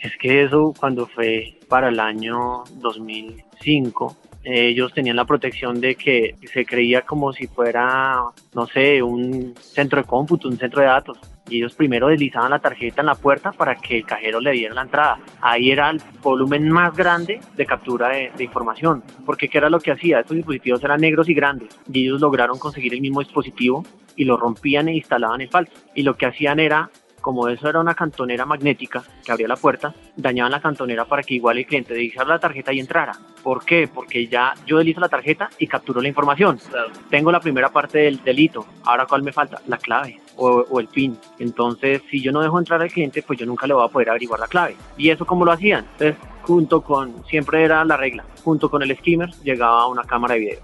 es 0.05 0.17
que 0.19 0.43
eso 0.43 0.75
cuando 0.79 1.07
fue 1.07 1.59
para 1.67 1.89
el 1.89 1.99
año 1.99 2.63
2005, 2.75 4.17
ellos 4.45 4.93
tenían 4.93 5.17
la 5.17 5.25
protección 5.25 5.81
de 5.81 5.95
que 5.95 6.37
se 6.53 6.67
creía 6.67 7.01
como 7.03 7.33
si 7.33 7.47
fuera, 7.47 8.23
no 8.55 8.67
sé, 8.67 9.03
un 9.03 9.55
centro 9.59 10.03
de 10.03 10.07
cómputo, 10.07 10.49
un 10.49 10.59
centro 10.59 10.83
de 10.83 10.89
datos. 10.89 11.19
Y 11.49 11.57
ellos 11.57 11.75
primero 11.75 12.09
deslizaban 12.09 12.51
la 12.51 12.59
tarjeta 12.59 13.01
en 13.01 13.07
la 13.07 13.15
puerta 13.15 13.53
para 13.53 13.77
que 13.77 13.99
el 13.99 14.05
cajero 14.05 14.41
le 14.41 14.53
diera 14.53 14.75
la 14.75 14.83
entrada. 14.83 15.19
Ahí 15.41 15.71
era 15.71 15.89
el 15.89 16.03
volumen 16.23 16.69
más 16.69 16.95
grande 16.95 17.41
de 17.57 17.65
captura 17.65 18.11
de, 18.11 18.45
información. 18.45 19.03
Porque 19.25 19.49
¿qué 19.49 19.57
era 19.57 19.71
lo 19.71 19.81
que 19.81 19.93
hacía? 19.93 20.21
Estos 20.21 20.37
dispositivos 20.37 20.85
eran 20.85 21.01
negros 21.01 21.31
y 21.31 21.35
grandes. 21.35 21.79
Y 21.91 22.05
ellos 22.05 22.21
lograron 22.21 22.59
conseguir 22.59 22.93
el 22.93 23.01
mismo 23.01 23.21
dispositivo 23.21 23.83
y 24.17 24.25
lo 24.25 24.37
rompían 24.37 24.89
e 24.89 24.97
instalaban 24.97 25.41
en 25.41 25.49
falso. 25.49 25.73
Y 25.95 26.03
lo 26.03 26.15
que 26.17 26.27
hacían 26.27 26.61
era 26.61 26.91
como 27.25 27.49
eso 27.49 27.71
era 27.71 27.81
una 27.81 27.95
cantonera 27.95 28.45
magnética 28.45 29.03
que 29.25 29.33
abría 29.33 29.49
la 29.49 29.57
puerta, 29.57 29.95
dañaban 30.15 30.53
la 30.53 30.61
cantonera 30.61 31.07
para 31.07 31.23
que 31.23 31.33
igual 31.33 31.57
el 31.57 31.65
cliente 31.65 31.95
deslizara 31.95 32.29
la 32.29 32.39
tarjeta 32.39 32.71
y 32.71 32.81
entrara. 32.81 33.17
¿Por 33.43 33.65
qué? 33.65 33.89
Porque 33.89 34.27
ya 34.27 34.53
yo 34.67 34.77
deslizo 34.77 35.01
la 35.01 35.09
tarjeta 35.09 35.49
y 35.59 35.67
capturo 35.67 36.03
la 36.03 36.09
información. 36.09 36.61
Tengo 37.09 37.33
la 37.33 37.41
primera 37.41 37.71
parte 37.71 38.01
del 38.01 38.23
delito. 38.23 38.67
Ahora, 38.85 39.07
¿cuál 39.07 39.23
me 39.23 39.33
falta? 39.33 39.63
La 39.69 39.79
clave 39.79 40.21
o, 40.37 40.79
el 40.79 40.89
PIN. 40.89 41.17
Entonces, 41.39 42.03
si 42.11 42.21
yo 42.21 42.31
no 42.31 42.43
dejo 42.43 42.59
entrar 42.59 42.83
al 42.83 42.93
cliente, 42.93 43.23
pues 43.23 43.39
yo 43.39 43.47
nunca 43.47 43.67
le 43.67 43.73
voy 43.73 43.87
a 43.87 43.89
poder 43.89 44.11
averiguar 44.11 44.39
la 44.39 44.47
clave. 44.47 44.77
¿Y 44.99 45.09
eso 45.09 45.25
cómo 45.25 45.47
lo 45.47 45.53
hacían? 45.53 45.87
Entonces, 45.93 46.17
junto 46.43 46.83
con, 46.83 47.25
siempre 47.25 47.65
era 47.65 47.87
la 47.87 47.97
regla, 47.97 48.27
junto 48.45 48.69
con 48.69 48.83
el 48.83 48.95
skimmer 48.99 49.31
llegaba 49.43 49.87
una 49.87 50.03
cámara 50.03 50.35
de 50.35 50.41
video. 50.41 50.61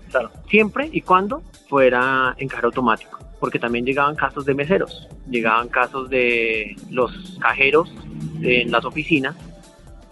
Siempre 0.51 0.91
y 0.93 1.01
cuando 1.01 1.41
fuera 1.71 2.35
en 2.37 2.49
cajero 2.49 2.69
automático 2.69 3.30
porque 3.41 3.59
también 3.59 3.85
llegaban 3.85 4.15
casos 4.15 4.45
de 4.45 4.55
meseros, 4.55 5.09
llegaban 5.29 5.69
casos 5.69 6.09
de 6.11 6.77
los 6.91 7.39
cajeros 7.41 7.93
en 8.43 8.71
las 8.71 8.85
oficinas, 8.85 9.35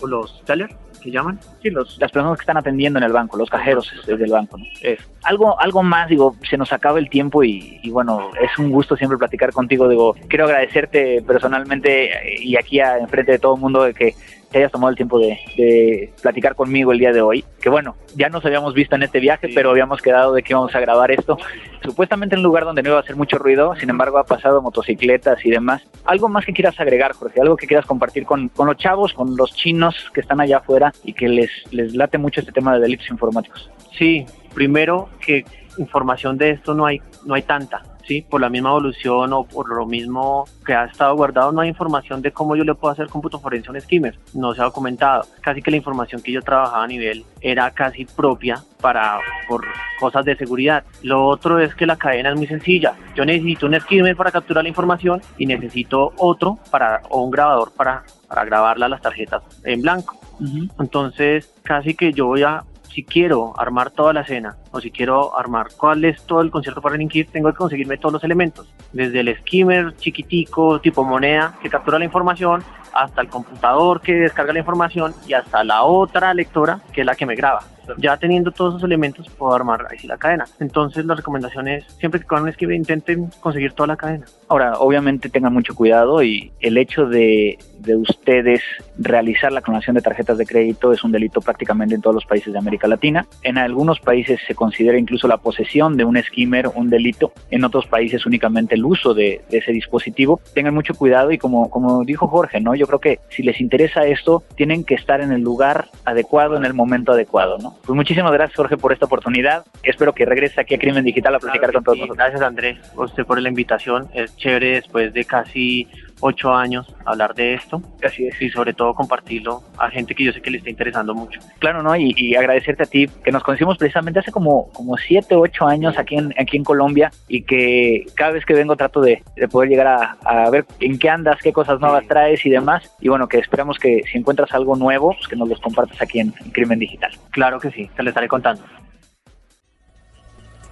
o 0.01 0.07
los 0.07 0.43
tellers, 0.45 0.75
que 1.03 1.11
llaman. 1.11 1.39
Sí, 1.63 1.71
los, 1.71 1.99
las 1.99 2.11
personas 2.11 2.39
que 2.39 2.43
están 2.43 2.57
atendiendo 2.57 2.99
en 2.99 3.05
el 3.05 3.13
banco, 3.13 3.37
los 3.37 3.51
cajeros 3.51 3.93
desde 4.07 4.25
el 4.25 4.33
banco. 4.33 4.59
¿no? 4.59 4.65
Es. 4.83 4.99
Algo, 5.25 5.61
algo 5.61 5.83
más, 5.83 6.09
digo, 6.09 6.37
se 6.49 6.57
nos 6.57 6.73
acaba 6.73 6.99
el 6.99 7.09
tiempo 7.09 7.45
y, 7.45 7.79
y, 7.83 7.91
bueno, 7.91 8.31
es 8.41 8.59
un 8.59 8.71
gusto 8.71 8.97
siempre 8.97 9.19
platicar 9.19 9.53
contigo. 9.53 9.89
Digo, 9.89 10.15
quiero 10.29 10.45
agradecerte 10.45 11.23
personalmente 11.23 12.11
y 12.41 12.57
aquí 12.57 12.81
a, 12.81 12.99
enfrente 12.99 13.33
de 13.33 13.39
todo 13.39 13.55
el 13.55 13.61
mundo 13.61 13.83
de 13.85 13.95
que 13.95 14.15
te 14.51 14.59
hayas 14.59 14.73
tomado 14.73 14.91
el 14.91 14.97
tiempo 14.97 15.19
de, 15.19 15.39
de, 15.57 16.13
platicar 16.23 16.55
conmigo 16.55 16.93
el 16.93 16.99
día 16.99 17.13
de 17.13 17.21
hoy. 17.21 17.45
Que 17.61 17.69
bueno, 17.69 17.97
ya 18.15 18.29
nos 18.29 18.45
habíamos 18.45 18.75
visto 18.75 18.97
en 18.97 19.03
este 19.03 19.21
viaje, 19.21 19.49
sí. 19.49 19.53
pero 19.55 19.71
habíamos 19.71 20.01
quedado 20.01 20.33
de 20.33 20.43
que 20.43 20.53
íbamos 20.53 20.75
a 20.75 20.81
grabar 20.81 21.11
esto. 21.11 21.39
Supuestamente 21.83 22.35
en 22.35 22.41
un 22.41 22.45
lugar 22.45 22.65
donde 22.65 22.83
no 22.83 22.91
iba 22.91 22.99
a 22.99 23.03
hacer 23.03 23.17
mucho 23.17 23.39
ruido, 23.39 23.75
sin 23.77 23.91
embargo 23.91 24.19
ha 24.19 24.25
pasado 24.25 24.63
motocicletas 24.63 25.45
y 25.45 25.51
demás. 25.51 25.83
¿Algo 26.05 26.29
más 26.29 26.45
que 26.45 26.53
quieras 26.53 26.79
agregar, 26.81 27.13
Jorge? 27.13 27.41
¿Algo 27.41 27.57
que 27.57 27.67
quieras 27.67 27.87
compartir 27.87 28.25
con, 28.25 28.49
con 28.49 28.67
los 28.67 28.77
chavos, 28.77 29.13
con 29.13 29.37
los 29.37 29.55
chinos 29.55 29.95
que 30.13 30.21
están 30.21 30.41
allá 30.41 30.59
afuera 30.59 30.93
y 31.05 31.13
que 31.13 31.29
les, 31.29 31.51
les 31.71 31.95
late 31.95 32.19
mucho 32.19 32.41
este 32.41 32.53
tema 32.53 32.75
de 32.75 32.81
delitos 32.81 33.09
informáticos? 33.11 33.71
Sí, 33.97 34.27
primero 34.55 35.09
que 35.21 35.45
información 35.79 36.37
de 36.37 36.51
esto 36.51 36.75
no 36.75 36.87
hay, 36.87 37.01
no 37.25 37.35
hay 37.35 37.43
tanta. 37.43 37.83
¿sí? 38.09 38.23
por 38.23 38.41
la 38.41 38.49
misma 38.49 38.71
evolución 38.71 39.33
o 39.35 39.45
por 39.45 39.69
lo 39.69 39.87
mismo 39.87 40.47
que 40.65 40.75
ha 40.75 40.87
estado 40.87 41.15
guardado, 41.15 41.53
no 41.53 41.61
hay 41.61 41.69
información 41.69 42.23
de 42.23 42.33
cómo 42.33 42.57
yo 42.57 42.65
le 42.65 42.75
puedo 42.75 42.91
hacer 42.91 43.09
cómputo 43.09 43.39
forense 43.39 43.69
a 43.69 43.73
un 43.73 43.81
skimmer. 43.81 44.19
No 44.35 44.55
se 44.55 44.63
ha 44.63 44.71
comentado. 44.71 45.27
Casi 45.43 45.61
que 45.61 45.71
la 45.71 45.77
información 45.77 46.23
que 46.23 46.33
yo 46.33 46.41
trabajaba 46.41 46.83
a 46.83 46.87
nivel 46.87 47.25
era 47.41 47.71
casi 47.71 48.07
propia 48.07 48.65
para 48.81 49.19
por 49.47 49.65
cosas 50.01 50.25
de 50.25 50.37
seguridad. 50.37 50.85
Lo 51.03 51.27
otro 51.27 51.61
es 51.61 51.75
que 51.75 51.87
la 51.87 51.97
cadena 51.97 52.31
es 52.31 52.37
muy 52.37 52.47
sencilla. 52.47 52.95
Yo 53.15 53.25
necesito 53.25 53.67
un 53.67 53.79
skimmer 53.79 54.17
para 54.17 54.31
capturar 54.31 54.65
la 54.65 54.71
información 54.71 55.21
y 55.37 55.47
necesito 55.47 56.13
otro 56.17 56.59
para 56.71 57.03
o 57.11 57.23
un 57.23 57.31
grabador 57.31 57.73
para, 57.77 58.05
para 58.27 58.45
grabarla 58.45 58.87
a 58.87 58.89
las 58.89 59.03
tarjetas 59.03 59.43
en 59.65 59.83
blanco. 59.83 60.19
Uh 60.41 60.45
-huh. 60.45 60.71
Entonces, 60.81 61.53
casi 61.63 61.95
que 61.95 62.13
yo 62.13 62.27
voy 62.27 62.43
a 62.45 62.63
si 62.89 63.05
quiero 63.05 63.53
armar 63.59 63.91
toda 63.91 64.13
la 64.13 64.23
escena 64.23 64.57
o 64.71 64.81
si 64.81 64.91
quiero 64.91 65.39
armar 65.39 65.69
cuál 65.77 66.05
es 66.05 66.23
todo 66.23 66.41
el 66.41 66.51
concierto 66.51 66.81
para 66.81 66.93
delinquir, 66.95 67.29
tengo 67.31 67.51
que 67.51 67.57
conseguirme 67.57 67.99
todos 67.99 68.15
los 68.15 68.25
elementos. 68.25 68.73
Desde 68.93 69.21
el 69.21 69.37
skimmer 69.39 69.95
chiquitico, 69.97 70.81
tipo 70.81 71.05
moneda, 71.05 71.55
que 71.63 71.69
captura 71.69 71.99
la 71.99 72.05
información, 72.05 72.63
hasta 72.93 73.21
el 73.21 73.29
computador 73.29 74.01
que 74.01 74.15
descarga 74.15 74.53
la 74.53 74.59
información 74.61 75.15
y 75.27 75.33
hasta 75.33 75.63
la 75.65 75.83
otra 75.83 76.35
lectora, 76.35 76.81
que 76.93 77.03
es 77.03 77.07
la 77.07 77.15
que 77.15 77.27
me 77.27 77.35
graba. 77.35 77.61
Ya 77.97 78.19
teniendo 78.19 78.51
todos 78.51 78.75
esos 78.75 78.85
elementos, 78.85 79.31
puedo 79.31 79.55
armar 79.55 79.87
ahí 79.91 80.07
la 80.07 80.19
cadena. 80.19 80.45
Entonces, 80.61 81.07
la 81.07 81.15
recomendación 81.15 81.69
es 81.69 81.85
siempre 81.99 82.21
que 82.21 82.35
un 82.35 82.53
skimmer 82.53 82.77
intenten 82.77 83.31
conseguir 83.41 83.73
toda 83.73 83.87
la 83.87 83.97
cadena. 83.97 84.27
Ahora, 84.49 84.75
obviamente 84.79 85.31
tengan 85.31 85.55
mucho 85.55 85.75
cuidado 85.75 86.23
y 86.23 86.53
el 86.61 86.77
hecho 86.77 87.07
de, 87.07 87.59
de 87.79 87.97
ustedes 87.97 88.61
realizar 88.99 89.53
la 89.53 89.63
clonación 89.63 89.97
de 89.97 90.03
tarjetas 90.03 90.37
de 90.37 90.45
crédito 90.45 90.93
es 90.93 91.03
un 91.03 91.13
delito 91.13 91.41
prácticamente 91.41 91.95
en 91.95 92.03
todos 92.03 92.15
los 92.15 92.27
países 92.27 92.53
de 92.53 92.59
América 92.59 92.89
Latina. 92.89 93.27
En 93.43 93.57
algunos 93.57 94.01
países 94.01 94.39
se 94.47 94.55
considera 94.59 94.99
incluso 94.99 95.29
la 95.29 95.37
posesión 95.39 95.97
de 95.97 96.05
un 96.05 96.21
skimmer 96.21 96.69
un 96.75 96.91
delito, 96.91 97.33
en 97.51 97.65
otros 97.65 97.87
países 97.87 98.27
únicamente 98.27 98.75
el 98.75 98.85
uso 98.85 99.15
de, 99.15 99.43
de 99.49 99.59
ese 99.59 99.71
dispositivo. 99.73 100.41
Tengan 100.53 100.75
mucho 100.75 100.95
cuidado 100.95 101.31
y 101.31 101.39
como, 101.39 101.71
como 101.71 102.05
dijo 102.05 102.27
Jorge, 102.27 102.61
¿no? 102.61 102.75
Yo 102.75 102.89
creo 102.89 102.99
que 102.99 103.21
si 103.29 103.45
les 103.45 103.61
interesa 103.61 104.05
esto, 104.05 104.43
tienen 104.57 104.83
que 104.83 104.97
estar 104.97 105.21
en 105.21 105.31
el 105.31 105.43
lugar 105.43 105.87
adecuado, 106.05 106.57
en 106.57 106.65
el 106.65 106.75
momento 106.75 107.13
adecuado, 107.13 107.59
¿no? 107.59 107.77
Pues 107.87 107.95
muchísimas 107.95 108.33
gracias, 108.33 108.57
Jorge, 108.57 108.77
por 108.77 108.93
esta 108.93 109.07
oportunidad. 109.07 109.65
Espero 109.85 110.13
que 110.13 110.25
regrese 110.25 110.61
aquí 110.61 110.75
a 110.75 110.79
Crimen 110.79 111.05
Digital 111.05 111.37
a 111.37 111.39
platicar 111.39 111.71
claro 111.71 111.79
con 111.79 111.85
todos 111.85 111.97
sí. 111.97 112.01
nosotros. 112.01 112.19
Gracias, 112.19 112.43
Andrés, 112.43 112.79
usted 112.97 113.25
por 113.25 113.41
la 113.41 113.49
invitación. 113.49 114.09
Es 114.13 114.37
chévere 114.37 114.73
después 114.73 115.13
de 115.13 115.25
casi 115.25 115.87
ocho 116.21 116.55
años 116.55 116.87
hablar 117.05 117.35
de 117.35 117.55
esto. 117.55 117.83
Así 118.05 118.27
es. 118.27 118.41
Y 118.41 118.51
sobre 118.51 118.75
todo 118.75 118.95
compartirlo 118.95 119.63
a 119.79 119.91
gente 119.91 120.15
que 120.15 120.25
yo 120.25 120.33
sé 120.33 120.41
que 120.41 120.51
le 120.51 120.59
está 120.59 120.71
interesando 120.71 121.15
mucho. 121.15 121.41
Claro, 121.59 121.83
¿no? 121.83 121.95
Y, 121.97 122.15
y 122.17 122.35
agradecerte 122.35 122.83
a 122.83 122.87
ti, 122.87 123.09
que 123.25 123.33
nos 123.33 123.43
conocimos 123.43 123.79
precisamente 123.79 124.21
hace 124.21 124.33
como, 124.33 124.71
como 124.73 124.97
siete, 124.97 125.35
ocho 125.35 125.67
años 125.67 125.99
aquí 125.99 126.17
en, 126.17 126.35
aquí 126.39 126.57
en 126.57 126.65
Colombia 126.65 127.11
y 127.29 127.43
que 127.43 128.07
cada 128.15 128.33
vez 128.33 128.45
que 128.45 128.55
vengo 128.55 128.77
trato 128.77 129.01
de, 129.01 129.23
de 129.37 129.49
poder 129.49 129.69
llegar 129.71 129.87
a, 129.87 130.17
a, 130.25 130.51
ver 130.51 130.67
en 130.81 130.99
qué 130.99 131.09
andas, 131.09 131.39
qué 131.43 131.53
cosas 131.53 131.81
nuevas 131.81 132.03
sí. 132.03 132.09
traes 132.09 132.47
y 132.47 132.51
demás. 132.51 132.91
Y 133.01 133.09
bueno, 133.09 133.29
que 133.29 133.39
esperamos 133.39 133.79
que 133.79 134.03
si 134.11 134.19
encuentras 134.19 134.53
algo 134.53 134.77
nuevo, 134.77 135.13
pues 135.15 135.29
que 135.29 135.37
nos 135.37 135.49
los 135.49 135.61
compartas 135.61 136.01
aquí 136.01 136.21
en, 136.21 136.35
en 136.45 136.51
Crimen 136.51 136.79
Digital. 136.79 137.13
Claro 137.31 137.61
que 137.61 137.71
sí, 137.71 137.91
te 137.97 138.03
lo 138.03 138.11
estaré 138.11 138.29
contando. 138.29 138.63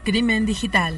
Crimen 0.04 0.46
Digital. 0.46 0.94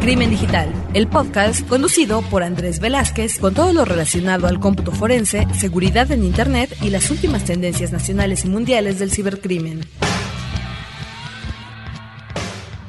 Crimen 0.01 0.31
Digital, 0.31 0.73
el 0.95 1.09
podcast 1.09 1.69
conducido 1.69 2.23
por 2.23 2.43
Andrés 2.43 2.81
Velázquez 2.81 3.39
con 3.39 3.53
todo 3.53 3.75
lo 3.75 3.85
relacionado 3.85 4.47
al 4.47 4.59
cómputo 4.59 4.93
forense, 4.93 5.47
seguridad 5.53 6.11
en 6.11 6.25
Internet 6.25 6.75
y 6.81 6.89
las 6.89 7.11
últimas 7.11 7.45
tendencias 7.45 7.93
nacionales 7.93 8.47
y 8.47 8.49
mundiales 8.49 8.99
del 8.99 9.11
cibercrimen. 9.11 9.81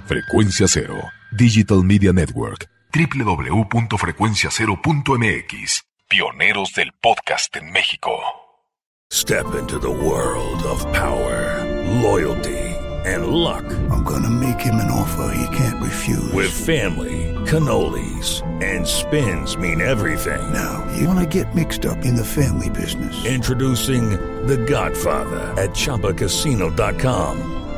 Frecuencia 0.06 0.68
Cero, 0.70 0.96
Digital 1.32 1.84
Media 1.84 2.14
Network, 2.14 2.70
www.frecuenciacero.mx, 2.92 5.84
pioneros 6.08 6.74
del 6.74 6.92
podcast 7.02 7.56
en 7.56 7.72
México. 7.72 8.20
Step 9.12 9.56
into 9.56 9.80
the 9.80 9.90
world 9.90 10.62
of 10.64 10.86
power, 10.94 11.66
loyalty. 12.02 12.62
and 13.06 13.28
luck. 13.28 13.64
I'm 13.90 14.04
gonna 14.04 14.30
make 14.30 14.60
him 14.60 14.76
an 14.76 14.92
offer 14.92 15.34
he 15.36 15.58
can't 15.58 15.82
refuse. 15.82 16.32
With 16.34 16.52
family, 16.52 17.34
cannolis, 17.46 18.42
and 18.62 18.88
spins 18.88 19.58
mean 19.58 19.82
everything. 19.82 20.42
Now, 20.54 20.88
you 20.98 21.08
wanna 21.08 21.26
get 21.26 21.56
mixed 21.56 21.86
up 21.86 22.06
in 22.06 22.16
the 22.16 22.26
family 22.26 22.70
business. 22.70 23.26
Introducing 23.26 24.12
The 24.46 24.58
Godfather 24.58 25.40
at 25.62 25.72
Choppacasino.com. 25.72 27.61